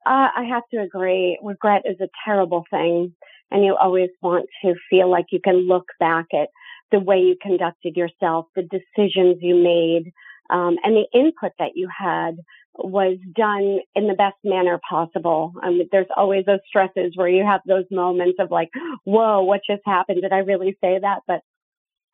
Uh, 0.06 0.28
I 0.36 0.44
have 0.50 0.64
to 0.74 0.82
agree. 0.82 1.40
Regret 1.44 1.84
is 1.86 1.98
a 2.02 2.10
terrible 2.26 2.64
thing. 2.70 3.16
And 3.52 3.64
you 3.64 3.76
always 3.80 4.10
want 4.22 4.48
to 4.64 4.74
feel 4.90 5.10
like 5.10 5.28
you 5.32 5.40
can 5.44 5.68
look 5.68 5.86
back 6.00 6.26
at 6.34 6.50
the 6.92 7.00
way 7.00 7.20
you 7.20 7.36
conducted 7.42 7.96
yourself, 7.96 8.48
the 8.56 8.64
decisions 8.64 9.38
you 9.42 9.56
made, 9.56 10.12
um, 10.50 10.78
and 10.84 10.96
the 10.96 11.06
input 11.14 11.52
that 11.60 11.72
you 11.76 11.88
had 11.96 12.38
was 12.76 13.18
done 13.36 13.80
in 13.96 14.08
the 14.08 14.16
best 14.16 14.38
manner 14.44 14.80
possible. 14.90 15.54
I 15.62 15.70
mean, 15.70 15.88
there's 15.92 16.08
always 16.16 16.46
those 16.46 16.60
stresses 16.68 17.14
where 17.16 17.28
you 17.28 17.44
have 17.46 17.62
those 17.68 17.86
moments 17.92 18.38
of 18.40 18.50
like, 18.50 18.70
whoa, 19.04 19.44
what 19.44 19.62
just 19.68 19.84
happened? 19.86 20.22
Did 20.22 20.34
I 20.34 20.40
really 20.40 20.78
say 20.82 21.00
that? 21.00 21.20
But 21.28 21.42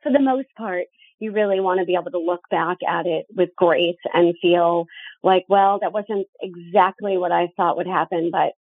for 0.04 0.12
the 0.12 0.20
most 0.20 0.50
part, 0.58 0.86
you 1.20 1.32
really 1.32 1.60
want 1.60 1.80
to 1.80 1.86
be 1.86 1.96
able 1.96 2.12
to 2.12 2.20
look 2.20 2.42
back 2.50 2.78
at 2.88 3.06
it 3.06 3.26
with 3.36 3.50
grace 3.56 3.98
and 4.14 4.36
feel 4.42 4.86
like, 5.24 5.46
well, 5.50 5.80
that 5.82 5.94
wasn't 5.94 6.28
exactly 6.42 7.18
what 7.18 7.32
I 7.32 7.50
thought 7.58 7.78
would 7.78 7.88
happen, 7.88 8.30
but 8.32 8.54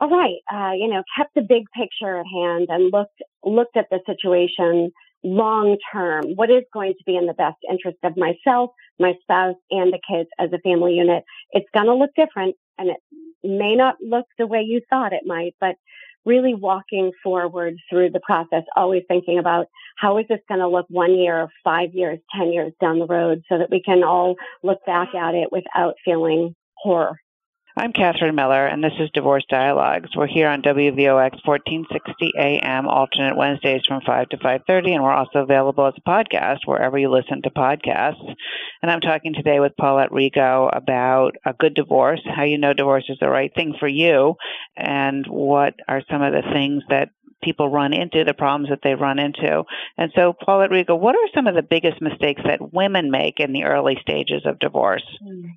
all 0.00 0.08
right, 0.08 0.38
uh, 0.50 0.72
you 0.72 0.88
know, 0.88 1.02
kept 1.16 1.34
the 1.34 1.42
big 1.42 1.64
picture 1.76 2.16
at 2.16 2.26
hand 2.26 2.68
and 2.70 2.90
looked 2.90 3.20
looked 3.44 3.76
at 3.76 3.88
the 3.90 4.00
situation 4.06 4.92
long 5.22 5.76
term. 5.92 6.24
What 6.34 6.50
is 6.50 6.64
going 6.72 6.94
to 6.94 7.04
be 7.04 7.16
in 7.16 7.26
the 7.26 7.34
best 7.34 7.58
interest 7.68 7.98
of 8.02 8.16
myself, 8.16 8.70
my 8.98 9.14
spouse, 9.22 9.56
and 9.70 9.92
the 9.92 10.00
kids 10.08 10.28
as 10.38 10.50
a 10.52 10.58
family 10.58 10.94
unit? 10.94 11.24
It's 11.52 11.68
going 11.74 11.86
to 11.86 11.94
look 11.94 12.10
different, 12.16 12.56
and 12.78 12.90
it 12.90 12.98
may 13.42 13.74
not 13.74 13.96
look 14.00 14.26
the 14.38 14.46
way 14.46 14.62
you 14.62 14.80
thought 14.90 15.12
it 15.12 15.26
might, 15.26 15.54
but 15.60 15.76
really 16.26 16.54
walking 16.54 17.12
forward 17.22 17.74
through 17.88 18.10
the 18.10 18.20
process, 18.20 18.62
always 18.76 19.02
thinking 19.08 19.38
about 19.38 19.66
how 19.96 20.18
is 20.18 20.26
this 20.28 20.40
going 20.48 20.60
to 20.60 20.68
look 20.68 20.86
one 20.88 21.14
year, 21.14 21.48
five 21.64 21.94
years, 21.94 22.18
10 22.36 22.52
years 22.52 22.72
down 22.80 22.98
the 22.98 23.06
road 23.06 23.42
so 23.48 23.58
that 23.58 23.70
we 23.70 23.82
can 23.82 24.04
all 24.04 24.36
look 24.62 24.84
back 24.86 25.14
at 25.14 25.34
it 25.34 25.50
without 25.50 25.94
feeling 26.04 26.54
horror. 26.74 27.18
I'm 27.80 27.94
Katherine 27.94 28.34
Miller, 28.34 28.66
and 28.66 28.84
this 28.84 28.92
is 29.00 29.08
Divorce 29.14 29.46
Dialogues. 29.48 30.10
We're 30.14 30.26
here 30.26 30.48
on 30.48 30.60
WVOX 30.60 31.40
1460 31.46 32.32
AM, 32.38 32.86
alternate 32.86 33.38
Wednesdays 33.38 33.80
from 33.88 34.02
5 34.04 34.28
to 34.28 34.36
5.30, 34.36 34.90
and 34.90 35.02
we're 35.02 35.14
also 35.14 35.38
available 35.38 35.86
as 35.86 35.94
a 35.96 36.06
podcast 36.06 36.58
wherever 36.66 36.98
you 36.98 37.10
listen 37.10 37.40
to 37.40 37.50
podcasts. 37.50 38.34
And 38.82 38.90
I'm 38.90 39.00
talking 39.00 39.32
today 39.32 39.60
with 39.60 39.78
Paulette 39.78 40.10
Rigo 40.10 40.68
about 40.70 41.36
a 41.46 41.54
good 41.54 41.72
divorce, 41.72 42.20
how 42.36 42.42
you 42.42 42.58
know 42.58 42.74
divorce 42.74 43.06
is 43.08 43.16
the 43.18 43.30
right 43.30 43.50
thing 43.54 43.72
for 43.80 43.88
you, 43.88 44.34
and 44.76 45.24
what 45.26 45.72
are 45.88 46.02
some 46.10 46.20
of 46.20 46.34
the 46.34 46.42
things 46.52 46.82
that 46.90 47.08
people 47.42 47.70
run 47.70 47.94
into, 47.94 48.24
the 48.24 48.34
problems 48.34 48.68
that 48.68 48.80
they 48.84 48.94
run 48.94 49.18
into. 49.18 49.62
And 49.96 50.12
so, 50.14 50.34
Paulette 50.34 50.70
Rigo, 50.70 51.00
what 51.00 51.14
are 51.14 51.28
some 51.34 51.46
of 51.46 51.54
the 51.54 51.62
biggest 51.62 52.02
mistakes 52.02 52.42
that 52.44 52.74
women 52.74 53.10
make 53.10 53.40
in 53.40 53.54
the 53.54 53.64
early 53.64 53.96
stages 54.02 54.42
of 54.44 54.58
divorce? 54.58 55.06
Hmm. 55.26 55.52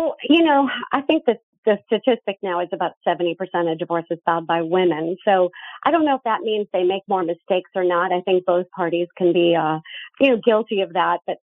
Well, 0.00 0.16
you 0.26 0.42
know, 0.42 0.66
I 0.92 1.02
think 1.02 1.24
that 1.26 1.40
the 1.66 1.76
statistic 1.84 2.38
now 2.42 2.60
is 2.60 2.70
about 2.72 2.92
70% 3.06 3.36
of 3.70 3.78
divorces 3.78 4.16
filed 4.24 4.46
by 4.46 4.62
women. 4.62 5.18
So 5.26 5.50
I 5.84 5.90
don't 5.90 6.06
know 6.06 6.14
if 6.14 6.22
that 6.24 6.40
means 6.40 6.66
they 6.72 6.84
make 6.84 7.02
more 7.06 7.22
mistakes 7.22 7.70
or 7.74 7.84
not. 7.84 8.10
I 8.10 8.22
think 8.22 8.46
both 8.46 8.64
parties 8.74 9.08
can 9.18 9.34
be, 9.34 9.54
uh, 9.54 9.80
you 10.18 10.30
know, 10.30 10.40
guilty 10.42 10.80
of 10.80 10.94
that. 10.94 11.18
But 11.26 11.36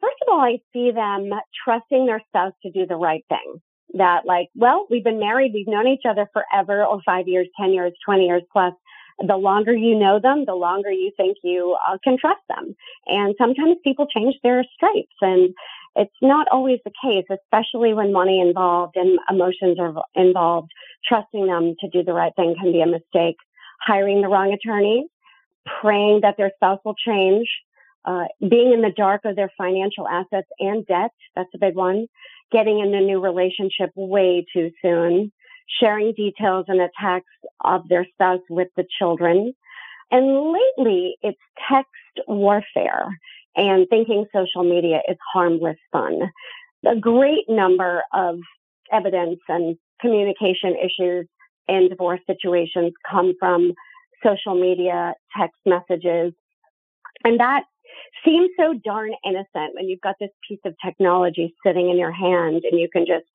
first 0.00 0.14
of 0.22 0.32
all, 0.32 0.40
I 0.40 0.60
see 0.72 0.92
them 0.92 1.30
trusting 1.64 2.06
their 2.06 2.22
spouse 2.28 2.52
to 2.62 2.70
do 2.70 2.86
the 2.86 2.94
right 2.94 3.24
thing. 3.28 3.60
That 3.94 4.24
like, 4.24 4.50
well, 4.54 4.86
we've 4.88 5.02
been 5.02 5.18
married, 5.18 5.50
we've 5.52 5.66
known 5.66 5.88
each 5.88 6.04
other 6.08 6.28
forever 6.32 6.84
or 6.84 7.00
five 7.04 7.26
years, 7.26 7.48
10 7.58 7.72
years, 7.72 7.92
20 8.06 8.24
years 8.24 8.42
plus. 8.52 8.72
The 9.18 9.36
longer 9.36 9.74
you 9.74 9.98
know 9.98 10.20
them, 10.20 10.44
the 10.46 10.54
longer 10.54 10.90
you 10.90 11.10
think 11.16 11.38
you 11.42 11.76
uh, 11.88 11.98
can 12.02 12.16
trust 12.18 12.40
them. 12.48 12.74
And 13.06 13.34
sometimes 13.36 13.76
people 13.82 14.06
change 14.06 14.36
their 14.42 14.64
stripes 14.76 15.16
and 15.20 15.52
it's 15.96 16.14
not 16.22 16.46
always 16.52 16.78
the 16.84 16.92
case, 17.02 17.24
especially 17.30 17.94
when 17.94 18.12
money 18.12 18.40
involved 18.40 18.96
and 18.96 19.18
emotions 19.28 19.78
are 19.80 20.02
involved. 20.14 20.70
Trusting 21.06 21.46
them 21.46 21.74
to 21.80 21.88
do 21.88 22.04
the 22.04 22.12
right 22.12 22.32
thing 22.36 22.54
can 22.60 22.72
be 22.72 22.80
a 22.80 22.86
mistake. 22.86 23.36
Hiring 23.80 24.20
the 24.20 24.28
wrong 24.28 24.52
attorney, 24.52 25.06
praying 25.80 26.20
that 26.22 26.36
their 26.36 26.52
spouse 26.56 26.80
will 26.84 26.94
change, 26.94 27.48
uh, 28.04 28.24
being 28.40 28.72
in 28.72 28.82
the 28.82 28.92
dark 28.96 29.22
of 29.24 29.36
their 29.36 29.50
financial 29.58 30.06
assets 30.08 30.48
and 30.58 30.86
debt. 30.86 31.10
That's 31.34 31.50
a 31.54 31.58
big 31.58 31.74
one. 31.74 32.06
Getting 32.52 32.80
in 32.80 32.94
a 32.94 33.00
new 33.00 33.20
relationship 33.20 33.90
way 33.94 34.46
too 34.52 34.70
soon. 34.82 35.32
Sharing 35.80 36.12
details 36.14 36.66
and 36.68 36.80
attacks 36.80 37.30
of 37.64 37.88
their 37.88 38.06
spouse 38.12 38.40
with 38.48 38.68
the 38.76 38.84
children. 38.98 39.54
And 40.10 40.52
lately, 40.52 41.16
it's 41.22 41.38
text 41.70 41.90
warfare 42.26 43.08
and 43.56 43.86
thinking 43.88 44.26
social 44.34 44.64
media 44.64 45.00
is 45.08 45.16
harmless 45.32 45.76
fun. 45.92 46.20
A 46.86 46.96
great 46.96 47.48
number 47.48 48.02
of 48.12 48.38
evidence 48.92 49.40
and 49.48 49.76
communication 50.00 50.76
issues 50.76 51.26
in 51.68 51.88
divorce 51.88 52.20
situations 52.26 52.92
come 53.08 53.34
from 53.38 53.72
social 54.24 54.54
media, 54.60 55.14
text 55.36 55.56
messages. 55.66 56.32
And 57.24 57.38
that 57.38 57.64
seems 58.24 58.50
so 58.58 58.74
darn 58.84 59.12
innocent 59.24 59.74
when 59.74 59.88
you've 59.88 60.00
got 60.00 60.16
this 60.20 60.30
piece 60.48 60.60
of 60.64 60.74
technology 60.84 61.54
sitting 61.64 61.90
in 61.90 61.98
your 61.98 62.12
hand 62.12 62.62
and 62.70 62.78
you 62.80 62.88
can 62.92 63.06
just 63.06 63.26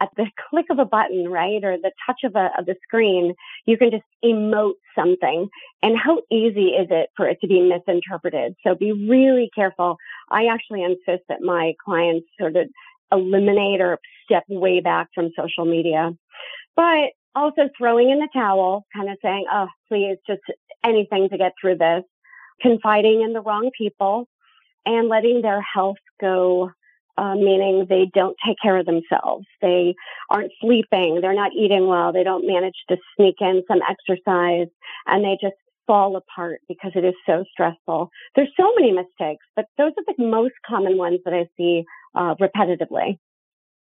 at 0.00 0.08
the 0.16 0.26
click 0.50 0.66
of 0.70 0.78
a 0.78 0.84
button, 0.84 1.28
right, 1.28 1.62
or 1.62 1.76
the 1.76 1.92
touch 2.06 2.20
of 2.24 2.36
a 2.36 2.50
of 2.58 2.66
the 2.66 2.76
screen, 2.82 3.34
you 3.66 3.76
can 3.76 3.90
just 3.90 4.04
emote 4.24 4.74
something. 4.96 5.48
And 5.82 5.96
how 5.96 6.22
easy 6.30 6.68
is 6.68 6.88
it 6.90 7.10
for 7.16 7.28
it 7.28 7.40
to 7.40 7.46
be 7.46 7.60
misinterpreted? 7.60 8.56
So 8.66 8.74
be 8.74 8.92
really 8.92 9.50
careful. 9.54 9.96
I 10.30 10.46
actually 10.46 10.82
insist 10.82 11.24
that 11.28 11.40
my 11.40 11.74
clients 11.84 12.26
sort 12.38 12.56
of 12.56 12.68
eliminate 13.12 13.80
or 13.80 13.98
step 14.24 14.44
way 14.48 14.80
back 14.80 15.08
from 15.14 15.30
social 15.36 15.64
media. 15.64 16.12
But 16.76 17.10
also 17.34 17.68
throwing 17.76 18.10
in 18.10 18.18
the 18.18 18.28
towel, 18.32 18.84
kind 18.94 19.10
of 19.10 19.18
saying, 19.22 19.46
oh, 19.50 19.68
please, 19.88 20.16
just 20.26 20.42
anything 20.84 21.28
to 21.28 21.38
get 21.38 21.52
through 21.60 21.78
this, 21.78 22.04
confiding 22.60 23.22
in 23.22 23.32
the 23.32 23.40
wrong 23.40 23.70
people, 23.76 24.28
and 24.84 25.08
letting 25.08 25.42
their 25.42 25.60
health 25.60 25.96
go 26.20 26.70
uh, 27.18 27.34
meaning 27.34 27.84
they 27.88 28.08
don't 28.14 28.36
take 28.46 28.56
care 28.62 28.78
of 28.78 28.86
themselves. 28.86 29.44
They 29.60 29.94
aren't 30.30 30.52
sleeping. 30.60 31.18
They're 31.20 31.34
not 31.34 31.52
eating 31.52 31.88
well. 31.88 32.12
They 32.12 32.22
don't 32.22 32.46
manage 32.46 32.76
to 32.88 32.96
sneak 33.16 33.36
in 33.40 33.64
some 33.66 33.80
exercise 33.82 34.68
and 35.06 35.24
they 35.24 35.36
just 35.40 35.56
fall 35.86 36.16
apart 36.16 36.60
because 36.68 36.92
it 36.94 37.04
is 37.04 37.14
so 37.26 37.44
stressful. 37.50 38.10
There's 38.36 38.50
so 38.56 38.72
many 38.78 38.92
mistakes, 38.92 39.44
but 39.56 39.64
those 39.76 39.92
are 39.98 40.14
the 40.16 40.22
most 40.22 40.54
common 40.64 40.96
ones 40.96 41.20
that 41.24 41.34
I 41.34 41.48
see 41.56 41.84
uh, 42.14 42.36
repetitively. 42.36 43.18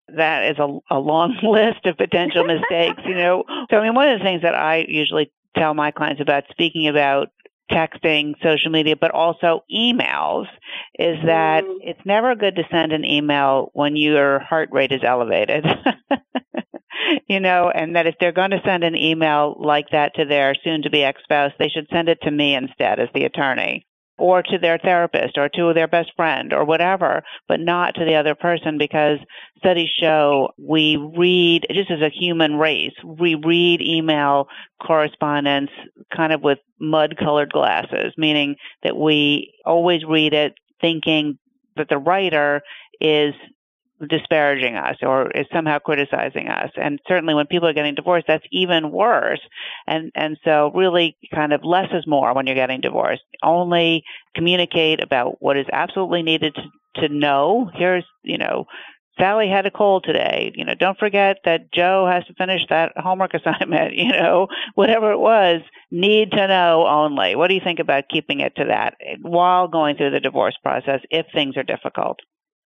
That 0.09 0.51
is 0.51 0.59
a, 0.59 0.79
a 0.91 0.99
long 0.99 1.35
list 1.43 1.85
of 1.85 1.97
potential 1.97 2.43
mistakes, 2.43 3.01
you 3.05 3.15
know. 3.15 3.45
So, 3.71 3.77
I 3.77 3.83
mean, 3.83 3.95
one 3.95 4.09
of 4.09 4.19
the 4.19 4.23
things 4.23 4.43
that 4.43 4.53
I 4.53 4.85
usually 4.87 5.31
tell 5.57 5.73
my 5.73 5.91
clients 5.91 6.21
about 6.21 6.43
speaking 6.51 6.87
about 6.87 7.29
texting, 7.71 8.33
social 8.43 8.71
media, 8.71 8.95
but 8.95 9.11
also 9.11 9.63
emails 9.73 10.45
is 10.99 11.17
that 11.25 11.63
mm. 11.63 11.77
it's 11.81 12.05
never 12.05 12.35
good 12.35 12.55
to 12.55 12.63
send 12.71 12.91
an 12.91 13.05
email 13.05 13.71
when 13.73 13.95
your 13.95 14.39
heart 14.39 14.69
rate 14.71 14.91
is 14.91 15.01
elevated. 15.03 15.65
you 17.29 17.39
know, 17.39 17.71
and 17.73 17.95
that 17.95 18.07
if 18.07 18.15
they're 18.19 18.31
going 18.31 18.51
to 18.51 18.61
send 18.65 18.83
an 18.83 18.95
email 18.95 19.55
like 19.59 19.89
that 19.91 20.15
to 20.15 20.25
their 20.25 20.55
soon 20.63 20.83
to 20.83 20.89
be 20.89 21.03
ex 21.03 21.21
spouse, 21.23 21.51
they 21.57 21.69
should 21.69 21.87
send 21.91 22.09
it 22.09 22.19
to 22.23 22.31
me 22.31 22.55
instead 22.55 22.99
as 22.99 23.09
the 23.13 23.25
attorney 23.25 23.85
or 24.23 24.41
to 24.41 24.57
their 24.57 24.77
therapist 24.77 25.37
or 25.37 25.49
to 25.49 25.73
their 25.73 25.85
best 25.85 26.09
friend 26.15 26.53
or 26.53 26.63
whatever, 26.63 27.23
but 27.49 27.59
not 27.59 27.93
to 27.93 28.05
the 28.05 28.15
other 28.15 28.33
person 28.33 28.77
because 28.77 29.19
studies 29.57 29.89
show 29.99 30.47
we 30.57 30.95
read, 30.95 31.65
just 31.69 31.91
as 31.91 31.99
a 31.99 32.09
human 32.09 32.55
race, 32.55 32.93
we 33.03 33.35
read 33.35 33.81
email 33.81 34.47
correspondence 34.81 35.71
kind 36.15 36.31
of 36.31 36.41
with 36.41 36.57
mud 36.79 37.17
colored 37.19 37.51
glasses, 37.51 38.13
meaning 38.15 38.55
that 38.81 38.95
we 38.95 39.53
always 39.65 40.05
read 40.05 40.33
it 40.33 40.53
thinking 40.79 41.37
that 41.75 41.89
the 41.89 41.97
writer 41.97 42.61
is 43.01 43.33
disparaging 44.07 44.75
us 44.75 44.97
or 45.01 45.31
is 45.31 45.45
somehow 45.53 45.79
criticizing 45.79 46.47
us. 46.47 46.71
And 46.75 46.99
certainly 47.07 47.33
when 47.33 47.47
people 47.47 47.67
are 47.67 47.73
getting 47.73 47.95
divorced, 47.95 48.27
that's 48.27 48.45
even 48.51 48.91
worse. 48.91 49.41
And, 49.87 50.11
and 50.15 50.37
so 50.43 50.71
really 50.73 51.17
kind 51.33 51.53
of 51.53 51.63
less 51.63 51.89
is 51.93 52.07
more 52.07 52.33
when 52.33 52.47
you're 52.47 52.55
getting 52.55 52.81
divorced. 52.81 53.23
Only 53.43 54.03
communicate 54.35 55.01
about 55.01 55.41
what 55.41 55.57
is 55.57 55.65
absolutely 55.71 56.23
needed 56.23 56.55
to, 56.55 57.01
to 57.01 57.13
know. 57.13 57.69
Here's, 57.73 58.05
you 58.23 58.37
know, 58.37 58.65
Sally 59.19 59.47
had 59.47 59.65
a 59.65 59.71
cold 59.71 60.03
today. 60.05 60.51
You 60.55 60.65
know, 60.65 60.73
don't 60.73 60.97
forget 60.97 61.37
that 61.45 61.71
Joe 61.71 62.09
has 62.11 62.25
to 62.25 62.33
finish 62.33 62.61
that 62.69 62.93
homework 62.95 63.33
assignment, 63.35 63.95
you 63.95 64.11
know, 64.11 64.47
whatever 64.75 65.11
it 65.11 65.19
was, 65.19 65.61
need 65.91 66.31
to 66.31 66.47
know 66.47 66.85
only. 66.87 67.35
What 67.35 67.47
do 67.47 67.53
you 67.53 67.61
think 67.63 67.79
about 67.79 68.09
keeping 68.09 68.39
it 68.39 68.55
to 68.55 68.65
that 68.65 68.95
while 69.21 69.67
going 69.67 69.97
through 69.97 70.11
the 70.11 70.19
divorce 70.19 70.57
process 70.63 71.01
if 71.09 71.27
things 71.33 71.57
are 71.57 71.63
difficult? 71.63 72.19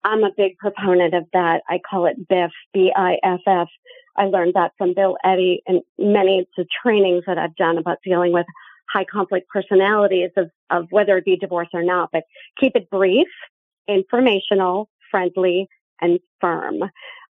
I'm 0.06 0.22
a 0.22 0.30
big 0.36 0.56
proponent 0.58 1.14
of 1.14 1.24
that. 1.32 1.62
I 1.68 1.78
call 1.78 2.06
it 2.06 2.28
BIFF, 2.28 2.52
B-I-F-F. 2.72 3.68
I 4.16 4.24
learned 4.26 4.54
that 4.54 4.70
from 4.78 4.94
Bill 4.94 5.16
Eddy 5.24 5.62
and 5.66 5.82
many 5.98 6.38
of 6.40 6.46
the 6.56 6.64
trainings 6.82 7.24
that 7.26 7.38
I've 7.38 7.56
done 7.56 7.76
about 7.76 7.98
dealing 8.04 8.32
with 8.32 8.46
high 8.92 9.04
conflict 9.04 9.48
personalities 9.48 10.30
of, 10.36 10.48
of 10.70 10.86
whether 10.90 11.16
it 11.16 11.24
be 11.24 11.36
divorce 11.36 11.68
or 11.74 11.82
not, 11.82 12.10
but 12.12 12.22
keep 12.58 12.76
it 12.76 12.88
brief, 12.88 13.26
informational, 13.88 14.88
friendly, 15.10 15.66
and 16.00 16.20
firm. 16.40 16.84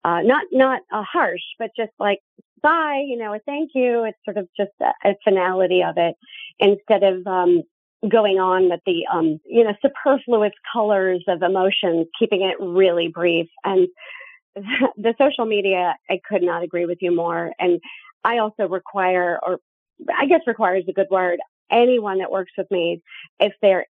Uh, 0.03 0.23
not, 0.23 0.47
not 0.51 0.81
uh, 0.91 1.03
harsh, 1.03 1.43
but 1.59 1.71
just 1.77 1.93
like, 1.99 2.21
bye, 2.63 3.05
you 3.07 3.19
know, 3.19 3.35
a 3.35 3.39
thank 3.41 3.73
you. 3.75 4.05
It's 4.05 4.19
sort 4.25 4.39
of 4.39 4.49
just 4.57 4.73
a, 4.81 5.11
a 5.11 5.15
finality 5.25 5.83
of 5.83 5.99
it 5.99 6.15
instead 6.59 7.03
of, 7.03 7.27
um, 7.27 7.65
going 8.09 8.39
on 8.39 8.69
with 8.69 8.81
the, 8.85 9.07
um, 9.13 9.41
you 9.45 9.65
know, 9.65 9.75
superfluous 9.81 10.53
colors 10.73 11.25
of 11.29 11.43
emotions, 11.43 12.07
keeping 12.19 12.43
it 12.43 12.57
really 12.63 13.09
brief. 13.09 13.49
And 13.65 13.89
the 14.55 15.15
social 15.19 15.47
media, 15.47 15.97
I 16.11 16.21
could 16.29 16.43
not 16.43 16.63
agree 16.63 16.87
with 16.87 16.99
you 17.01 17.15
more. 17.15 17.53
And 17.59 17.81
I 18.25 18.39
also 18.39 18.69
require, 18.69 19.39
or 19.43 19.59
I 20.17 20.27
guess 20.27 20.41
require 20.47 20.77
is 20.77 20.85
a 20.89 20.93
good 20.93 21.07
word, 21.11 21.39
anyone 21.71 22.19
that 22.19 22.31
works 22.31 22.53
with 22.57 22.71
me, 22.71 23.03
if 23.41 23.53
they're 23.63 23.87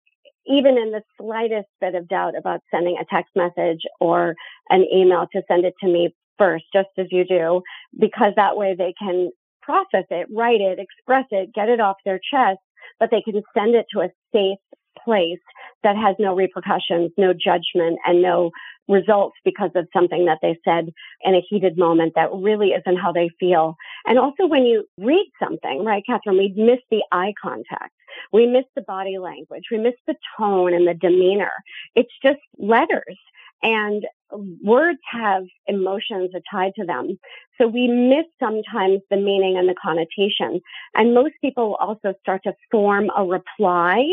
even 0.48 0.77
in 0.77 0.91
the 0.91 1.03
slightest 1.20 1.68
bit 1.80 1.96
of 1.96 2.08
doubt 2.08 2.38
about 2.38 2.62
sending 2.72 2.98
a 3.00 3.06
text 3.13 3.32
message 3.36 3.82
or 4.00 4.36
an 4.70 4.86
email 4.94 5.27
to 5.32 5.41
send 5.48 5.65
it 5.65 5.74
to 5.82 5.88
me 5.88 6.15
first, 6.38 6.65
just 6.74 6.89
as 6.98 7.06
you 7.12 7.24
do, 7.25 7.62
because 7.98 8.34
that 8.36 8.58
way 8.58 8.75
they 8.75 8.94
can 8.98 9.30
process 9.62 10.06
it, 10.10 10.27
write 10.34 10.60
it, 10.62 10.80
express 10.80 11.25
it, 11.30 11.53
get 11.53 11.70
it 11.70 11.80
off 11.80 11.98
their 12.03 12.20
chest, 12.20 12.60
but 13.00 13.10
they 13.12 13.21
can 13.21 13.41
send 13.57 13.75
it 13.75 13.86
to 13.93 14.01
a 14.01 14.10
safe 14.33 14.60
place 15.03 15.39
that 15.83 15.95
has 15.95 16.15
no 16.19 16.36
repercussions, 16.36 17.12
no 17.17 17.33
judgment, 17.33 18.00
and 18.05 18.21
no 18.21 18.51
results 18.88 19.36
because 19.45 19.71
of 19.75 19.88
something 19.93 20.25
that 20.25 20.39
they 20.41 20.57
said 20.65 20.89
in 21.24 21.36
a 21.36 21.41
heated 21.50 21.77
moment 21.77 22.13
that 22.15 22.29
really 22.33 22.69
isn't 22.69 22.98
how 22.98 23.12
they 23.12 23.29
feel. 23.39 23.75
And 24.05 24.19
also 24.19 24.45
when 24.48 24.65
you 24.65 24.86
read 24.98 25.31
something, 25.41 25.83
right, 25.86 26.03
Katherine, 26.05 26.38
we 26.38 26.53
miss 26.55 26.79
the 26.89 27.03
eye 27.12 27.33
contact. 27.41 27.93
We 28.33 28.48
miss 28.48 28.65
the 28.75 28.81
body 28.81 29.17
language. 29.17 29.63
We 29.71 29.77
miss 29.77 29.95
the 30.07 30.15
tone 30.38 30.74
and 30.74 30.88
the 30.88 30.93
demeanor. 30.93 31.53
It's 31.95 32.12
just 32.21 32.39
letters 32.57 33.17
and 33.63 34.05
words 34.33 35.00
have 35.11 35.43
emotions 35.67 36.31
tied 36.51 36.73
to 36.77 36.85
them. 36.85 37.19
So 37.59 37.67
we 37.67 37.88
miss 37.88 38.25
sometimes 38.39 39.01
the 39.09 39.17
meaning 39.17 39.57
and 39.57 39.67
the 39.67 39.75
connotation. 39.81 40.61
And 40.95 41.13
most 41.13 41.33
people 41.41 41.75
also 41.79 42.13
start 42.21 42.43
to 42.43 42.53
form 42.71 43.09
a 43.15 43.23
reply 43.23 44.05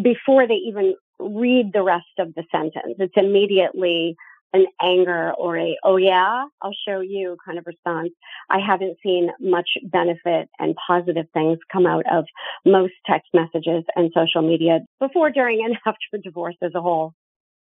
before 0.00 0.46
they 0.46 0.54
even 0.54 0.94
read 1.18 1.72
the 1.72 1.82
rest 1.82 2.06
of 2.18 2.34
the 2.34 2.44
sentence. 2.52 2.96
It's 2.98 3.14
immediately 3.16 4.16
an 4.52 4.66
anger 4.80 5.32
or 5.32 5.58
a, 5.58 5.76
oh 5.84 5.96
yeah, 5.96 6.44
I'll 6.62 6.76
show 6.86 7.00
you 7.00 7.36
kind 7.44 7.58
of 7.58 7.66
response. 7.66 8.10
I 8.48 8.58
haven't 8.58 8.96
seen 9.02 9.30
much 9.40 9.68
benefit 9.84 10.48
and 10.58 10.74
positive 10.86 11.26
things 11.34 11.58
come 11.70 11.86
out 11.86 12.04
of 12.10 12.24
most 12.64 12.94
text 13.06 13.28
messages 13.34 13.84
and 13.94 14.10
social 14.14 14.42
media 14.42 14.80
before, 15.00 15.30
during, 15.30 15.64
and 15.64 15.76
after 15.86 16.18
divorce 16.22 16.56
as 16.62 16.72
a 16.74 16.80
whole. 16.80 17.12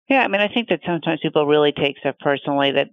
Yeah, 0.09 0.23
I 0.23 0.28
mean, 0.28 0.40
I 0.40 0.49
think 0.49 0.68
that 0.68 0.80
sometimes 0.85 1.21
people 1.23 1.47
really 1.47 1.73
take 1.73 1.97
stuff 1.99 2.16
personally 2.21 2.73
that 2.73 2.90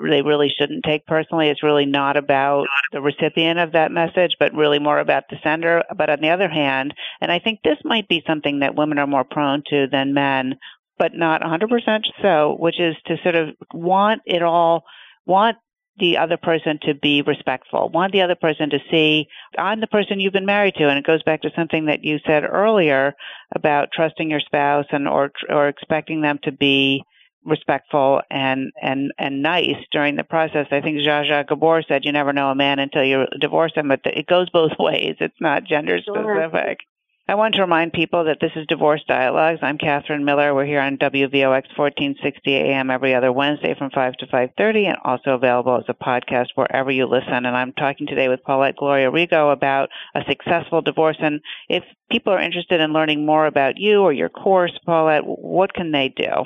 they 0.00 0.22
really 0.22 0.50
shouldn't 0.56 0.84
take 0.84 1.06
personally. 1.06 1.48
It's 1.48 1.62
really 1.62 1.86
not 1.86 2.16
about 2.16 2.66
the 2.92 3.00
recipient 3.00 3.58
of 3.58 3.72
that 3.72 3.92
message, 3.92 4.36
but 4.38 4.54
really 4.54 4.78
more 4.78 4.98
about 4.98 5.24
the 5.28 5.36
sender. 5.42 5.82
But 5.96 6.08
on 6.08 6.20
the 6.20 6.30
other 6.30 6.48
hand, 6.48 6.94
and 7.20 7.30
I 7.30 7.40
think 7.40 7.60
this 7.62 7.78
might 7.84 8.08
be 8.08 8.22
something 8.26 8.60
that 8.60 8.76
women 8.76 8.98
are 8.98 9.06
more 9.06 9.24
prone 9.24 9.62
to 9.70 9.86
than 9.90 10.14
men, 10.14 10.56
but 10.98 11.14
not 11.14 11.42
100% 11.42 12.00
so, 12.22 12.56
which 12.58 12.80
is 12.80 12.94
to 13.06 13.16
sort 13.22 13.34
of 13.34 13.50
want 13.74 14.22
it 14.24 14.42
all, 14.42 14.84
want 15.26 15.56
the 15.98 16.18
other 16.18 16.36
person 16.36 16.78
to 16.82 16.94
be 16.94 17.22
respectful, 17.22 17.90
want 17.90 18.12
the 18.12 18.22
other 18.22 18.34
person 18.34 18.70
to 18.70 18.78
see, 18.90 19.26
I'm 19.58 19.80
the 19.80 19.86
person 19.86 20.20
you've 20.20 20.32
been 20.32 20.46
married 20.46 20.74
to. 20.76 20.88
And 20.88 20.98
it 20.98 21.06
goes 21.06 21.22
back 21.22 21.42
to 21.42 21.50
something 21.54 21.86
that 21.86 22.02
you 22.02 22.18
said 22.26 22.44
earlier 22.44 23.14
about 23.54 23.90
trusting 23.92 24.30
your 24.30 24.40
spouse 24.40 24.86
and, 24.90 25.06
or, 25.06 25.30
or 25.48 25.68
expecting 25.68 26.22
them 26.22 26.38
to 26.44 26.52
be 26.52 27.02
respectful 27.44 28.22
and, 28.30 28.70
and, 28.80 29.12
and 29.18 29.42
nice 29.42 29.76
during 29.90 30.16
the 30.16 30.24
process. 30.24 30.66
I 30.70 30.80
think 30.80 30.98
Zsa 30.98 31.28
Zsa 31.28 31.46
Gabor 31.46 31.82
said 31.82 32.04
you 32.04 32.12
never 32.12 32.32
know 32.32 32.50
a 32.50 32.54
man 32.54 32.78
until 32.78 33.04
you 33.04 33.26
divorce 33.40 33.72
him, 33.74 33.88
but 33.88 34.00
it 34.04 34.26
goes 34.26 34.48
both 34.50 34.72
ways. 34.78 35.16
It's 35.20 35.40
not 35.40 35.64
gender 35.64 35.98
specific. 35.98 36.24
Sure. 36.24 36.91
I 37.28 37.36
want 37.36 37.54
to 37.54 37.60
remind 37.62 37.92
people 37.92 38.24
that 38.24 38.38
this 38.40 38.50
is 38.56 38.66
Divorce 38.66 39.02
Dialogues. 39.06 39.60
I'm 39.62 39.78
Katherine 39.78 40.24
Miller. 40.24 40.52
We're 40.52 40.66
here 40.66 40.80
on 40.80 40.98
WVOX 40.98 41.78
1460 41.78 42.52
AM 42.52 42.90
every 42.90 43.14
other 43.14 43.32
Wednesday 43.32 43.76
from 43.78 43.90
5 43.90 44.14
to 44.14 44.26
5.30 44.26 44.88
and 44.88 44.96
also 45.04 45.30
available 45.30 45.76
as 45.76 45.84
a 45.88 45.94
podcast 45.94 46.48
wherever 46.56 46.90
you 46.90 47.06
listen. 47.06 47.46
And 47.46 47.56
I'm 47.56 47.72
talking 47.74 48.08
today 48.08 48.26
with 48.26 48.42
Paulette 48.42 48.74
Gloria 48.76 49.08
Rigo 49.08 49.52
about 49.52 49.88
a 50.16 50.22
successful 50.28 50.80
divorce. 50.82 51.16
And 51.20 51.40
if 51.68 51.84
people 52.10 52.32
are 52.32 52.40
interested 52.40 52.80
in 52.80 52.92
learning 52.92 53.24
more 53.24 53.46
about 53.46 53.78
you 53.78 54.00
or 54.00 54.12
your 54.12 54.28
course, 54.28 54.76
Paulette, 54.84 55.22
what 55.24 55.72
can 55.72 55.92
they 55.92 56.08
do? 56.08 56.44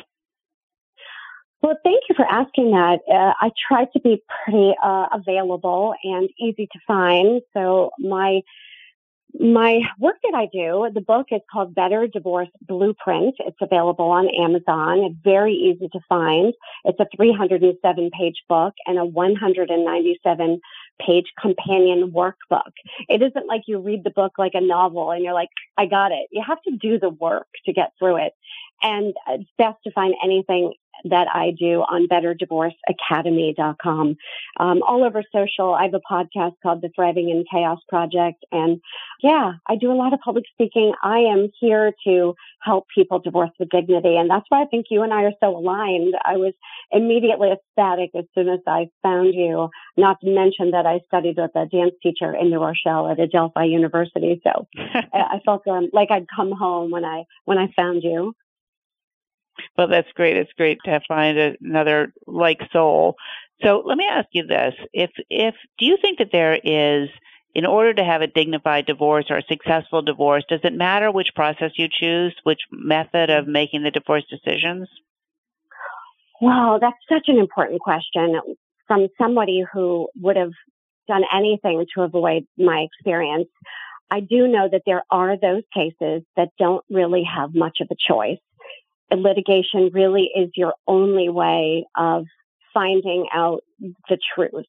Well, 1.63 1.79
thank 1.85 2.03
you 2.11 2.15
for 2.15 2.27
asking 2.27 2.73
that. 2.73 2.99
Uh, 3.11 3.33
I 3.41 3.51
try 3.67 3.87
to 3.95 4.01
be 4.01 4.23
pretty 4.45 4.75
uh, 4.85 5.07
available 5.11 5.95
and 6.05 6.29
easy 6.39 6.69
to 6.71 6.79
find. 6.87 7.41
So 7.55 7.91
my 7.99 8.43
my 9.39 9.81
work 9.99 10.17
that 10.23 10.35
I 10.35 10.47
do, 10.53 10.89
the 10.93 11.01
book 11.01 11.27
is 11.31 11.41
called 11.53 11.75
Better 11.75 12.07
Divorce 12.07 12.49
Blueprint. 12.63 13.35
It's 13.41 13.57
available 13.61 14.07
on 14.07 14.29
Amazon. 14.29 15.01
It's 15.01 15.17
very 15.23 15.53
easy 15.53 15.89
to 15.89 16.01
find. 16.09 16.55
It's 16.85 17.01
a 17.01 17.07
307 17.17 18.11
page 18.19 18.43
book 18.49 18.75
and 18.87 18.99
a 18.99 19.05
197 19.05 20.61
page 21.05 21.27
companion 21.41 22.13
workbook. 22.13 22.73
It 23.09 23.23
isn't 23.23 23.47
like 23.47 23.63
you 23.67 23.79
read 23.81 24.05
the 24.05 24.11
book 24.11 24.33
like 24.39 24.55
a 24.55 24.61
novel 24.61 25.11
and 25.11 25.23
you're 25.23 25.35
like, 25.35 25.51
I 25.77 25.87
got 25.87 26.13
it. 26.13 26.29
You 26.31 26.43
have 26.47 26.63
to 26.63 26.77
do 26.77 26.99
the 26.99 27.11
work 27.11 27.49
to 27.67 27.73
get 27.73 27.93
through 27.99 28.25
it. 28.27 28.33
And 28.83 29.15
uh, 29.29 29.35
it's 29.35 29.51
best 29.59 29.79
to 29.85 29.91
find 29.93 30.15
anything 30.23 30.75
that 31.11 31.29
I 31.33 31.53
do 31.59 31.81
on 31.81 32.09
betterdivorceacademy.com. 32.09 34.17
Um, 34.59 34.83
all 34.83 35.05
over 35.05 35.23
social, 35.33 35.75
I 35.75 35.85
have 35.85 35.95
a 35.95 36.01
podcast 36.01 36.55
called 36.63 36.83
the 36.83 36.91
Thriving 36.95 37.31
in 37.31 37.45
Chaos 37.51 37.79
Project. 37.89 38.45
And 38.53 38.81
yeah, 39.23 39.53
I 39.69 39.77
do 39.77 39.93
a 39.93 39.95
lot 39.95 40.13
of 40.13 40.21
public 40.21 40.45
speaking. 40.53 40.93
I 41.03 41.19
am 41.19 41.49
here 41.61 41.93
to 42.05 42.35
help 42.63 42.87
people 42.95 43.19
divorce 43.19 43.51
with 43.59 43.71
dignity. 43.71 44.17
And 44.17 44.29
that's 44.29 44.47
why 44.49 44.63
I 44.63 44.67
think 44.67 44.87
you 44.91 45.03
and 45.03 45.13
I 45.13 45.23
are 45.23 45.33
so 45.41 45.57
aligned. 45.57 46.15
I 46.25 46.37
was 46.37 46.53
immediately 46.91 47.53
ecstatic 47.53 48.11
as 48.15 48.25
soon 48.35 48.49
as 48.49 48.61
I 48.67 48.89
found 49.03 49.35
you, 49.35 49.69
not 49.97 50.21
to 50.21 50.35
mention 50.35 50.73
that 50.73 50.87
I 50.87 51.01
studied 51.07 51.37
with 51.37 51.55
a 51.55 51.67
dance 51.67 51.95
teacher 52.03 52.35
in 52.35 52.51
New 52.51 52.61
Rochelle 52.61 53.11
at 53.11 53.21
Adelphi 53.21 53.67
University. 53.67 54.41
So 54.43 54.67
I 55.13 55.41
felt 55.45 55.67
um, 55.69 55.89
like 55.93 56.11
I'd 56.11 56.27
come 56.35 56.53
home 56.53 56.91
when 56.91 57.05
I, 57.05 57.25
when 57.45 57.59
I 57.59 57.73
found 57.77 58.03
you. 58.03 58.35
Well, 59.77 59.89
that's 59.89 60.11
great. 60.15 60.37
It's 60.37 60.53
great 60.53 60.79
to 60.85 61.01
find 61.09 61.39
another 61.39 62.13
like 62.27 62.61
soul. 62.73 63.17
So 63.63 63.83
let 63.85 63.97
me 63.97 64.07
ask 64.11 64.29
you 64.33 64.47
this: 64.47 64.75
if 64.93 65.11
if 65.31 65.55
do 65.79 65.87
you 65.87 65.97
think 66.01 66.19
that 66.19 66.33
there 66.33 66.55
is 66.55 67.09
in 67.55 67.65
order 67.65 67.95
to 67.95 68.05
have 68.05 68.21
a 68.21 68.27
dignified 68.27 68.85
divorce 68.85 69.27
or 69.31 69.39
a 69.39 69.43
successful 69.49 70.03
divorce, 70.03 70.45
does 70.49 70.61
it 70.63 70.75
matter 70.75 71.11
which 71.11 71.35
process 71.35 71.71
you 71.77 71.89
choose, 71.91 72.35
which 72.43 72.61
method 72.71 73.31
of 73.31 73.47
making 73.47 73.83
the 73.83 73.91
divorce 73.91 74.25
decisions? 74.29 74.89
Well, 76.41 76.79
that's 76.79 76.97
such 77.09 77.29
an 77.29 77.39
important 77.39 77.81
question 77.81 78.39
from 78.87 79.09
somebody 79.19 79.65
who 79.73 80.09
would 80.21 80.37
have 80.37 80.53
done 81.09 81.23
anything 81.35 81.87
to 81.95 82.03
avoid 82.03 82.47
my 82.59 82.81
experience. 82.81 83.49
I 84.11 84.21
do 84.21 84.47
know 84.47 84.69
that 84.71 84.83
there 84.85 85.05
are 85.11 85.37
those 85.39 85.63
cases 85.73 86.25
that 86.37 86.51
don't 86.59 86.85
really 86.91 87.25
have 87.25 87.55
much 87.55 87.79
of 87.81 87.89
a 87.91 87.97
choice 87.97 88.39
litigation 89.13 89.91
really 89.93 90.31
is 90.35 90.51
your 90.55 90.75
only 90.87 91.29
way 91.29 91.87
of 91.97 92.27
finding 92.75 93.27
out 93.33 93.63
the 93.81 94.19
truth 94.35 94.67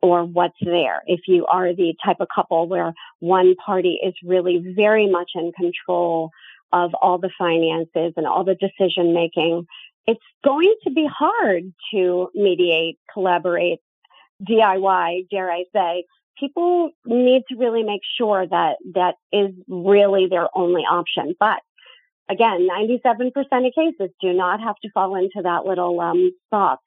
or 0.00 0.24
what's 0.24 0.56
there. 0.62 1.02
If 1.06 1.20
you 1.26 1.44
are 1.46 1.74
the 1.74 1.94
type 2.02 2.16
of 2.20 2.28
couple 2.34 2.68
where 2.68 2.94
one 3.18 3.54
party 3.54 3.98
is 4.02 4.14
really 4.24 4.62
very 4.74 5.10
much 5.10 5.32
in 5.34 5.52
control 5.52 6.30
of 6.72 6.94
all 6.94 7.18
the 7.18 7.30
finances 7.36 8.14
and 8.16 8.26
all 8.26 8.44
the 8.44 8.54
decision 8.54 9.12
making, 9.12 9.66
it's 10.06 10.20
going 10.44 10.74
to 10.84 10.90
be 10.90 11.06
hard 11.06 11.64
to 11.92 12.30
mediate, 12.34 12.98
collaborate, 13.12 13.80
DIY, 14.48 15.28
dare 15.30 15.50
I 15.50 15.64
say. 15.74 16.04
People 16.38 16.90
need 17.04 17.42
to 17.50 17.56
really 17.56 17.82
make 17.82 18.00
sure 18.16 18.46
that 18.46 18.76
that 18.94 19.16
is 19.30 19.50
really 19.68 20.28
their 20.30 20.48
only 20.56 20.82
option. 20.82 21.34
But 21.38 21.60
again, 22.30 22.68
97% 22.68 23.32
of 23.32 23.74
cases 23.74 24.14
do 24.20 24.32
not 24.32 24.60
have 24.60 24.76
to 24.82 24.90
fall 24.92 25.16
into 25.16 25.42
that 25.42 25.64
little 25.66 25.98
um, 26.00 26.30
box. 26.50 26.82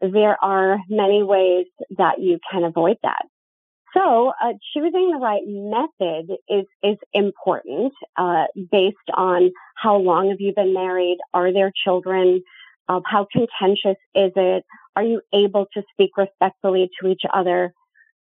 There 0.00 0.36
are 0.42 0.78
many 0.88 1.22
ways 1.22 1.66
that 1.96 2.20
you 2.20 2.38
can 2.50 2.64
avoid 2.64 2.96
that. 3.02 3.22
So 3.94 4.32
uh, 4.42 4.54
choosing 4.74 5.10
the 5.10 5.18
right 5.18 5.42
method 5.46 6.36
is 6.48 6.64
is 6.82 6.96
important 7.12 7.92
uh, 8.16 8.44
based 8.70 8.96
on 9.14 9.52
how 9.76 9.96
long 9.96 10.30
have 10.30 10.40
you 10.40 10.52
been 10.56 10.72
married? 10.72 11.18
Are 11.34 11.52
there 11.52 11.72
children? 11.84 12.42
Uh, 12.88 13.00
how 13.06 13.26
contentious 13.30 14.00
is 14.14 14.32
it? 14.34 14.64
Are 14.96 15.04
you 15.04 15.20
able 15.32 15.66
to 15.74 15.82
speak 15.92 16.10
respectfully 16.16 16.90
to 17.00 17.08
each 17.08 17.22
other? 17.32 17.72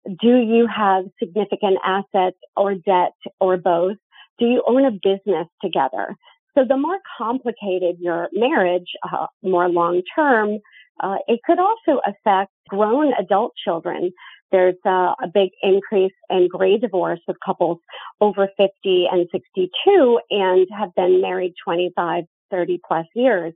Do 0.06 0.38
you 0.38 0.66
have 0.74 1.06
significant 1.20 1.78
assets 1.84 2.38
or 2.56 2.76
debt 2.76 3.14
or 3.40 3.58
both? 3.58 3.98
Do 4.40 4.46
you 4.46 4.64
own 4.66 4.86
a 4.86 4.92
business 4.92 5.48
together? 5.62 6.16
So 6.58 6.66
the 6.68 6.78
more 6.78 6.98
complicated 7.18 7.98
your 8.00 8.30
marriage, 8.34 8.88
uh, 9.04 9.28
more 9.44 9.70
long 9.70 10.02
term, 10.16 10.60
uh, 11.02 11.18
it 11.28 11.40
could 11.46 11.60
also 11.60 12.02
affect 12.06 12.52
grown 12.68 13.14
adult 13.14 13.54
children. 13.64 14.12
There's 14.52 14.76
uh, 14.86 15.14
a 15.22 15.28
big 15.32 15.50
increase 15.62 16.14
in 16.30 16.48
gray 16.48 16.78
divorce 16.78 17.20
with 17.28 17.38
couples 17.46 17.80
over 18.20 18.50
50 18.58 19.08
and 19.12 19.28
62 19.32 20.20
and 20.32 20.68
have 20.78 20.94
been 20.96 21.22
married 21.22 21.54
25, 21.64 22.24
30 22.52 22.82
plus 22.86 23.06
years. 23.16 23.54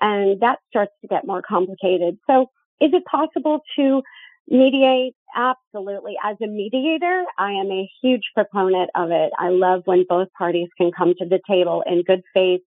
And 0.00 0.40
that 0.40 0.58
starts 0.70 0.92
to 1.02 1.08
get 1.08 1.26
more 1.26 1.42
complicated. 1.42 2.18
So 2.28 2.50
is 2.80 2.90
it 2.92 3.04
possible 3.06 3.60
to 3.76 4.02
mediate? 4.48 5.14
Absolutely. 5.34 6.14
As 6.24 6.36
a 6.42 6.46
mediator, 6.46 7.24
I 7.38 7.52
am 7.52 7.70
a 7.70 7.88
huge 8.02 8.22
proponent 8.34 8.90
of 8.94 9.10
it. 9.10 9.30
I 9.38 9.48
love 9.48 9.82
when 9.84 10.04
both 10.08 10.28
parties 10.36 10.68
can 10.76 10.90
come 10.96 11.14
to 11.18 11.26
the 11.26 11.40
table 11.48 11.82
in 11.86 12.02
good 12.02 12.22
faith, 12.32 12.62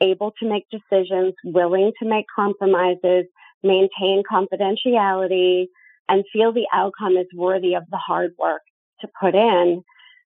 able 0.00 0.32
to 0.40 0.48
make 0.48 0.66
decisions, 0.70 1.34
willing 1.44 1.92
to 2.00 2.08
make 2.08 2.26
compromises, 2.34 3.26
maintain 3.62 4.22
confidentiality, 4.30 5.66
and 6.08 6.24
feel 6.32 6.52
the 6.52 6.68
outcome 6.72 7.16
is 7.16 7.26
worthy 7.34 7.74
of 7.74 7.84
the 7.90 7.96
hard 7.96 8.32
work 8.38 8.62
to 9.00 9.08
put 9.20 9.34
in. 9.34 9.82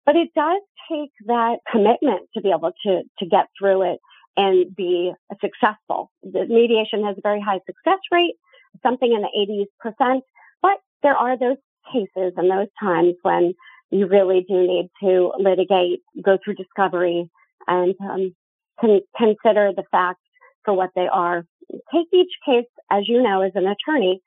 But 0.04 0.16
it 0.16 0.30
does 0.34 0.60
take 0.90 1.10
that 1.26 1.58
commitment 1.70 2.28
to 2.34 2.40
be 2.40 2.50
able 2.50 2.72
to, 2.84 3.02
to 3.18 3.26
get 3.26 3.46
through 3.58 3.92
it 3.92 4.00
and 4.36 4.74
be 4.74 5.12
successful. 5.40 6.10
The 6.22 6.46
mediation 6.46 7.04
has 7.04 7.16
a 7.18 7.22
very 7.22 7.40
high 7.40 7.60
success 7.66 7.98
rate, 8.10 8.34
something 8.82 9.12
in 9.12 9.22
the 9.22 9.28
80s%, 9.36 9.66
percent, 9.80 10.24
but 10.62 10.78
there 11.02 11.16
are 11.16 11.38
those 11.38 11.56
cases 11.92 12.34
and 12.36 12.50
those 12.50 12.68
times 12.80 13.14
when 13.22 13.54
you 13.90 14.06
really 14.06 14.44
do 14.48 14.66
need 14.66 14.90
to 15.02 15.32
litigate, 15.38 16.02
go 16.22 16.38
through 16.42 16.54
discovery, 16.54 17.30
and 17.66 17.94
um, 18.00 18.34
con- 18.80 19.00
consider 19.16 19.72
the 19.74 19.84
facts 19.90 20.20
for 20.64 20.74
what 20.74 20.90
they 20.94 21.06
are. 21.06 21.44
Take 21.92 22.06
each 22.12 22.32
case, 22.44 22.66
as 22.90 23.08
you 23.08 23.22
know, 23.22 23.42
as 23.42 23.52
an 23.54 23.66
attorney, 23.66 24.20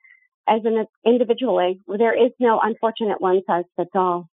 as 0.48 0.60
an 0.64 0.86
individually. 1.04 1.78
There 1.86 2.26
is 2.26 2.32
no 2.40 2.60
unfortunate 2.60 3.20
one 3.20 3.42
size 3.46 3.64
fits 3.76 3.90
all. 3.94 4.28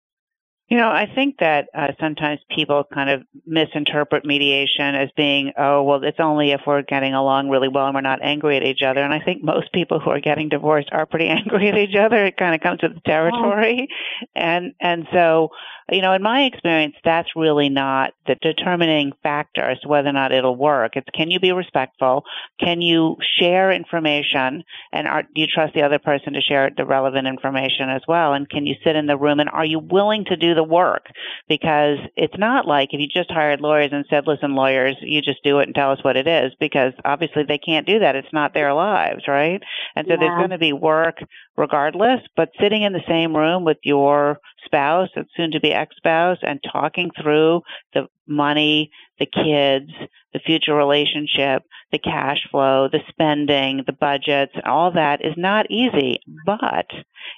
You 0.68 0.76
know, 0.76 0.88
I 0.88 1.11
think 1.14 1.38
that 1.38 1.68
uh, 1.74 1.88
sometimes 1.98 2.40
people 2.54 2.85
kind 2.92 3.09
of 3.09 3.22
misinterpret 3.46 4.26
mediation 4.26 4.94
as 4.94 5.09
being, 5.16 5.52
oh, 5.57 5.83
well, 5.83 6.04
it's 6.04 6.20
only 6.20 6.50
if 6.50 6.61
we're 6.66 6.83
getting 6.83 7.14
along 7.14 7.48
really 7.48 7.68
well 7.68 7.87
and 7.87 7.94
we're 7.94 8.02
not 8.02 8.20
angry 8.22 8.59
at 8.59 8.62
each 8.62 8.83
other. 8.83 9.00
And 9.00 9.14
I 9.14 9.20
think 9.20 9.42
most 9.42 9.72
people 9.72 9.98
who 9.98 10.11
are 10.11 10.20
getting 10.20 10.50
divorced 10.50 10.90
are 10.92 11.07
pretty 11.07 11.28
angry 11.28 11.68
at 11.68 11.78
each 11.78 11.96
other. 11.96 12.26
It 12.26 12.37
kind 12.37 12.54
of 12.54 12.61
comes 12.61 12.83
with 12.83 12.94
the 12.94 13.00
territory. 13.00 13.88
Oh. 13.90 14.26
And, 14.35 14.74
and 14.78 15.07
so, 15.11 15.50
you 15.90 16.02
know, 16.02 16.12
in 16.12 16.22
my 16.22 16.42
experience, 16.42 16.96
that's 17.02 17.31
really 17.35 17.70
not 17.70 18.12
the 18.26 18.35
determining 18.42 19.12
factor 19.22 19.62
as 19.62 19.81
to 19.81 19.88
whether 19.88 20.11
or 20.11 20.12
not 20.12 20.33
it'll 20.33 20.54
work. 20.54 20.96
It's 20.96 21.09
can 21.14 21.31
you 21.31 21.40
be 21.40 21.52
respectful? 21.52 22.24
Can 22.61 22.83
you 22.83 23.16
share 23.38 23.72
information? 23.72 24.64
And 24.92 25.09
are, 25.09 25.22
do 25.22 25.40
you 25.40 25.46
trust 25.46 25.72
the 25.72 25.83
other 25.83 25.98
person 25.98 26.35
to 26.35 26.42
share 26.42 26.70
the 26.76 26.85
relevant 26.85 27.26
information 27.26 27.88
as 27.88 28.02
well? 28.07 28.35
And 28.35 28.48
can 28.48 28.66
you 28.66 28.74
sit 28.85 28.96
in 28.96 29.07
the 29.07 29.16
room 29.16 29.40
and 29.40 29.48
are 29.48 29.64
you 29.64 29.78
willing 29.78 30.26
to 30.26 30.37
do 30.37 30.54
the 30.58 30.64
work 30.64 31.06
because 31.48 31.98
it's 32.16 32.36
not 32.36 32.66
like 32.66 32.88
if 32.92 33.00
you 33.00 33.06
just 33.06 33.30
hired 33.30 33.60
lawyers 33.60 33.90
and 33.92 34.04
said, 34.10 34.26
listen, 34.26 34.56
lawyers, 34.56 34.96
you 35.00 35.22
just 35.22 35.42
do 35.44 35.60
it 35.60 35.68
and 35.68 35.74
tell 35.74 35.92
us 35.92 36.02
what 36.02 36.16
it 36.16 36.26
is 36.26 36.52
because 36.58 36.92
obviously 37.04 37.44
they 37.46 37.58
can't 37.58 37.86
do 37.86 38.00
that. 38.00 38.16
It's 38.16 38.32
not 38.32 38.54
their 38.54 38.74
lives, 38.74 39.22
right? 39.28 39.62
And 39.94 40.06
so 40.08 40.14
yeah. 40.14 40.18
there's 40.18 40.38
going 40.38 40.50
to 40.50 40.58
be 40.58 40.72
work 40.72 41.18
regardless, 41.58 42.20
but 42.36 42.50
sitting 42.60 42.82
in 42.82 42.92
the 42.92 43.02
same 43.08 43.36
room 43.36 43.64
with 43.64 43.78
your 43.82 44.38
spouse 44.64 45.08
and 45.16 45.26
soon 45.36 45.50
to 45.50 45.60
be 45.60 45.72
ex-spouse 45.72 46.38
and 46.42 46.60
talking 46.62 47.10
through 47.20 47.60
the 47.92 48.06
money, 48.28 48.92
the 49.18 49.26
kids, 49.26 49.90
the 50.32 50.38
future 50.38 50.74
relationship, 50.74 51.64
the 51.90 51.98
cash 51.98 52.46
flow, 52.48 52.88
the 52.88 53.00
spending, 53.08 53.82
the 53.86 53.92
budgets, 53.92 54.52
all 54.64 54.92
that 54.92 55.24
is 55.24 55.34
not 55.36 55.68
easy. 55.68 56.20
But 56.46 56.86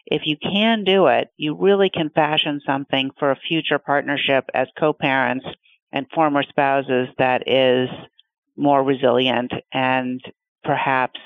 if 0.05 0.23
you 0.27 0.37
can 0.37 0.85
do 0.85 1.07
it, 1.07 1.29
you 1.39 1.57
really 1.57 1.89
can 1.89 2.11
fashion 2.11 2.61
something 2.67 3.11
for 3.19 3.31
a 3.31 3.41
future 3.49 3.79
partnership 3.79 4.45
as 4.53 4.69
co-parents 4.79 5.47
and 5.93 6.07
former 6.15 6.43
spouses 6.43 7.09
that 7.17 7.49
is 7.49 7.89
more 8.55 8.85
resilient 8.85 9.53
and 9.73 10.21
perhaps 10.63 11.19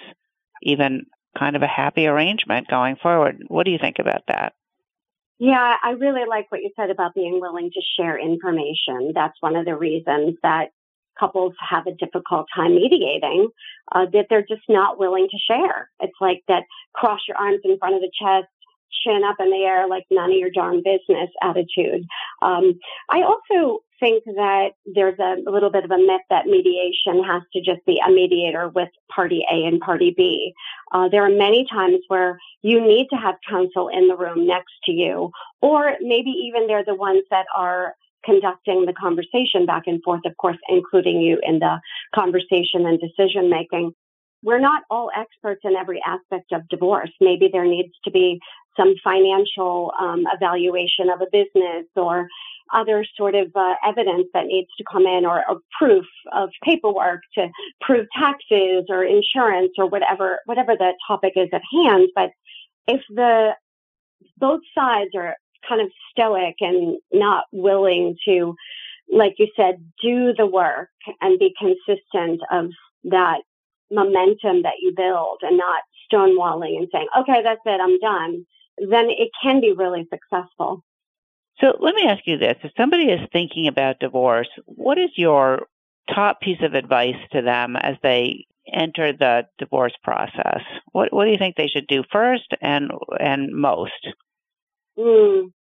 even 0.63 1.07
kind 1.39 1.57
of 1.57 1.63
a 1.63 1.67
happy 1.67 2.07
arrangement 2.07 2.69
going 2.69 2.97
forward. 2.97 3.45
What 3.49 3.65
do 3.65 3.71
you 3.71 3.79
think 3.79 3.99
about 3.99 4.23
that? 4.29 4.55
Yeah, 5.39 5.75
I 5.83 5.91
really 5.91 6.27
like 6.29 6.51
what 6.51 6.63
you 6.63 6.71
said 6.77 6.91
about 6.91 7.15
being 7.15 7.41
willing 7.41 7.71
to 7.71 7.81
share 7.97 8.19
information. 8.19 9.13
That's 9.15 9.37
one 9.41 9.57
of 9.57 9.65
the 9.65 9.77
reasons 9.77 10.37
that 10.43 10.71
couples 11.19 11.55
have 11.59 11.87
a 11.87 11.95
difficult 11.95 12.47
time 12.55 12.75
mediating, 12.75 13.49
uh, 13.93 14.07
that 14.13 14.27
they're 14.31 14.47
just 14.47 14.63
not 14.69 14.99
willing 14.99 15.29
to 15.31 15.39
share. 15.39 15.91
It's 16.01 16.17
like 16.21 16.43
that 16.49 16.65
cross 16.95 17.21
your 17.29 17.37
arms 17.37 17.61
in 17.65 17.79
front 17.79 17.95
of 17.95 18.01
the 18.01 18.11
chest, 18.21 18.49
chin 19.03 19.23
up 19.25 19.37
in 19.41 19.51
the 19.51 19.65
air, 19.65 19.89
like 19.89 20.05
none 20.11 20.31
of 20.31 20.37
your 20.37 20.51
darn 20.51 20.83
business 20.83 21.31
attitude. 21.43 22.05
Um, 22.43 22.79
I 23.11 23.23
also 23.23 23.83
think 24.01 24.25
that 24.25 24.71
there's 24.95 25.19
a, 25.19 25.37
little 25.51 25.71
bit 25.71 25.85
of 25.85 25.91
a 25.91 25.99
myth 25.99 26.23
that 26.31 26.47
mediation 26.47 27.23
has 27.25 27.43
to 27.53 27.61
just 27.61 27.85
be 27.87 28.01
a 28.07 28.11
mediator 28.11 28.69
with 28.69 28.89
party 29.15 29.45
A 29.51 29.65
and 29.65 29.81
party 29.81 30.13
B. 30.17 30.53
Uh, 30.93 31.09
there 31.09 31.25
are 31.25 31.31
many 31.31 31.67
times 31.71 32.01
where 32.09 32.39
you 32.63 32.81
need 32.81 33.07
to 33.11 33.17
have 33.17 33.37
counsel 33.49 33.89
in 33.89 34.09
the 34.09 34.17
room 34.17 34.47
next 34.47 34.73
to 34.85 34.93
you, 34.93 35.31
or 35.63 35.95
maybe 36.01 36.31
even 36.31 36.67
they're 36.67 36.85
the 36.85 36.95
ones 36.95 37.23
that 37.31 37.47
are 37.57 37.95
conducting 38.25 38.87
the 38.87 38.93
conversation 38.93 39.67
back 39.67 39.85
and 39.87 40.03
forth, 40.03 40.23
of 40.25 40.37
course, 40.39 40.57
including 40.69 41.21
you 41.21 41.39
in 41.43 41.59
the 41.59 41.79
conversation 42.15 42.87
and 42.87 42.99
decision 43.01 43.51
making. 43.51 43.95
We're 44.45 44.61
not 44.61 44.83
all 44.91 45.11
experts 45.17 45.63
in 45.65 45.75
every 45.75 46.03
aspect 46.07 46.53
of 46.53 46.69
divorce. 46.69 47.11
Maybe 47.21 47.49
there 47.53 47.65
needs 47.65 47.95
to 48.05 48.11
be 48.11 48.39
some 48.77 48.95
financial 49.03 49.93
um, 49.99 50.25
evaluation 50.33 51.09
of 51.09 51.21
a 51.21 51.27
business 51.33 51.87
or 51.97 52.29
other 52.73 53.05
sort 53.17 53.35
of 53.35 53.51
uh, 53.55 53.75
evidence 53.87 54.27
that 54.35 54.47
needs 54.47 54.69
to 54.79 54.85
come 54.91 55.07
in 55.07 55.25
or, 55.25 55.45
or 55.49 55.61
proof 55.79 56.07
of 56.33 56.51
paperwork 56.63 57.21
to 57.35 57.49
prove 57.81 58.07
taxes 58.17 58.85
or 58.89 59.05
insurance 59.05 59.73
or 59.79 59.87
whatever 59.87 60.39
whatever 60.47 60.75
the 60.77 60.93
topic 61.07 61.35
is 61.37 61.49
at 61.53 61.63
hand 61.73 62.09
but 62.15 62.31
if 62.87 63.03
the 63.11 63.53
both 64.39 64.61
sides 64.75 65.11
are 65.15 65.37
kind 65.69 65.81
of 65.81 65.89
stoic 66.11 66.55
and 66.61 66.99
not 67.13 67.45
willing 67.53 68.17
to 68.27 68.55
like 69.13 69.35
you 69.39 69.49
said 69.57 69.77
do 70.03 70.33
the 70.37 70.47
work 70.47 70.89
and 71.21 71.39
be 71.39 71.55
consistent 71.59 72.41
of 72.51 72.71
that 73.05 73.43
momentum 73.91 74.63
that 74.63 74.81
you 74.81 74.93
build 74.97 75.39
and 75.43 75.57
not 75.57 75.83
stonewalling 76.11 76.77
and 76.77 76.89
saying 76.93 77.07
okay 77.19 77.43
that's 77.43 77.61
it 77.65 77.81
i'm 77.81 77.99
done 77.99 78.45
then 78.91 79.07
it 79.11 79.31
can 79.43 79.61
be 79.61 79.73
really 79.73 80.07
successful 80.11 80.83
so 81.61 81.77
let 81.81 81.95
me 81.95 82.03
ask 82.07 82.27
you 82.27 82.37
this. 82.37 82.57
If 82.63 82.73
somebody 82.77 83.05
is 83.05 83.21
thinking 83.33 83.69
about 83.69 84.01
divorce, 84.01 84.49
what 84.67 84.99
is 84.99 85.11
your 85.17 85.67
top 86.13 86.41
piece 86.41 86.59
of 86.63 86.75
advice 86.75 87.17
to 87.33 87.43
them 87.43 87.77
as 87.77 87.97
they 88.03 88.47
enter 88.73 89.13
the 89.13 89.45
divorce 89.59 89.95
process? 90.03 90.63
What 90.93 91.13
what 91.13 91.27
do 91.27 91.31
you 91.31 91.39
think 91.39 91.57
they 91.57 91.69
should 91.69 91.87
do 91.87 92.03
first 92.11 92.49
and 92.61 92.91
and 93.21 93.55
most? 93.55 93.93
Mm. 94.99 95.53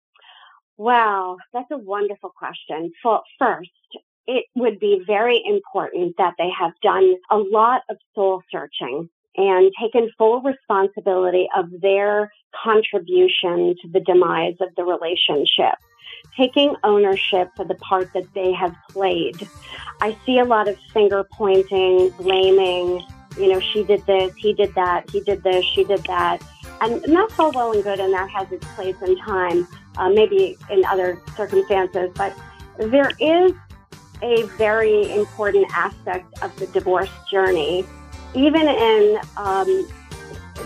Wow, 0.78 1.38
that's 1.54 1.70
a 1.72 1.78
wonderful 1.78 2.32
question. 2.36 2.92
For 3.04 3.22
first, 3.38 3.70
it 4.28 4.46
would 4.56 4.80
be 4.80 5.04
very 5.06 5.42
important 5.46 6.16
that 6.18 6.34
they 6.38 6.50
have 6.58 6.72
done 6.82 7.16
a 7.30 7.38
lot 7.38 7.82
of 7.90 7.98
soul 8.16 8.42
searching 8.52 9.10
and 9.36 9.72
taken 9.82 10.10
full 10.18 10.42
responsibility 10.42 11.48
of 11.56 11.66
their 11.82 12.32
contribution 12.64 13.76
to 13.82 13.88
the 13.92 14.00
demise 14.00 14.56
of 14.62 14.70
the 14.76 14.84
relationship. 14.84 15.76
Taking 16.38 16.76
ownership 16.84 17.50
for 17.56 17.66
the 17.66 17.76
part 17.76 18.14
that 18.14 18.32
they 18.34 18.54
have 18.54 18.76
played. 18.90 19.48
I 20.02 20.16
see 20.26 20.40
a 20.40 20.46
lot 20.46 20.68
of 20.68 20.78
finger 20.94 21.26
pointing, 21.34 22.10
blaming, 22.12 23.04
you 23.38 23.52
know, 23.52 23.60
she 23.60 23.84
did 23.84 24.06
this, 24.06 24.34
he 24.36 24.54
did 24.54 24.74
that, 24.76 25.10
he 25.10 25.22
did 25.22 25.44
this, 25.44 25.66
she 25.66 25.84
did 25.84 26.04
that. 26.06 26.42
And, 26.82 27.04
that's 27.04 27.38
all 27.40 27.52
well 27.52 27.72
and 27.72 27.84
good, 27.84 28.00
and 28.00 28.14
that 28.14 28.30
has 28.30 28.52
its 28.52 28.66
place 28.76 28.96
in 29.02 29.18
time, 29.18 29.68
uh, 29.98 30.10
maybe 30.10 30.58
in 30.70 30.86
other 30.86 31.20
circumstances. 31.36 32.12
But 32.16 32.36
there 32.78 33.12
is 33.20 33.54
a 34.24 34.44
very 34.58 35.12
important 35.12 35.68
aspect 35.76 36.26
of 36.42 36.56
the 36.58 36.68
divorce 36.68 37.12
journey, 37.30 37.86
even 38.34 38.68
in 38.68 39.20
um, 39.38 39.68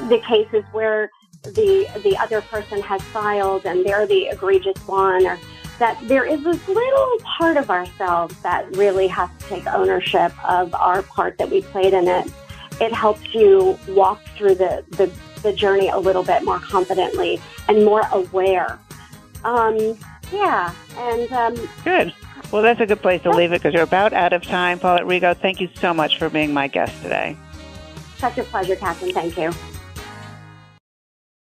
the 0.08 0.22
cases 0.26 0.63
where 0.72 1.10
the 1.43 1.88
the 2.04 2.15
other 2.17 2.41
person 2.41 2.82
has 2.82 3.02
filed 3.02 3.65
and 3.65 3.86
they're 3.86 4.08
the 4.08 4.28
egregious 4.28 4.78
one, 4.88 5.26
or 5.26 5.39
that 5.80 5.98
there 6.08 6.26
is 6.26 6.43
this 6.43 6.67
little 6.67 7.17
part 7.38 7.58
of 7.58 7.70
ourselves 7.70 8.36
that 8.41 8.65
really 8.76 9.08
has 9.08 9.30
to 9.39 9.46
take 9.48 9.65
ownership 9.67 10.32
of 10.48 10.74
our 10.76 11.02
part 11.04 11.38
that 11.38 11.50
we 11.50 11.62
played 11.62 11.93
in 11.93 12.08
it. 12.08 12.32
It 12.80 12.93
helps 12.93 13.34
you 13.34 13.78
walk 13.89 14.22
through 14.38 14.56
the, 14.56 14.84
the, 14.91 15.12
the 15.41 15.54
journey 15.54 15.89
a 15.89 15.98
little 15.98 16.24
bit 16.24 16.43
more 16.43 16.60
confidently 16.60 17.41
and 17.67 17.84
more 17.86 18.04
aware. 18.12 18.80
Um, 19.43 19.98
yeah, 20.32 20.74
and 20.96 21.32
um, 21.32 21.70
good. 21.84 22.13
Well, 22.52 22.62
that's 22.62 22.80
a 22.80 22.86
good 22.86 23.02
place 23.02 23.22
to 23.24 23.30
leave 23.30 23.52
it 23.52 23.62
because 23.62 23.74
you're 23.74 23.84
about 23.84 24.14
out 24.14 24.32
of 24.34 24.44
time. 24.44 24.80
Paulette 24.80 25.04
Rigo, 25.04 25.36
thank 25.36 25.60
you 25.60 25.70
so 25.76 25.94
much 25.94 26.18
for 26.18 26.30
being 26.30 26.54
my 26.54 26.68
guest 26.68 27.02
today. 27.02 27.36
Such 28.18 28.38
a 28.38 28.44
pleasure, 28.44 28.76
Katherine. 28.76 29.14
Thank 29.14 29.38
you. 29.38 29.52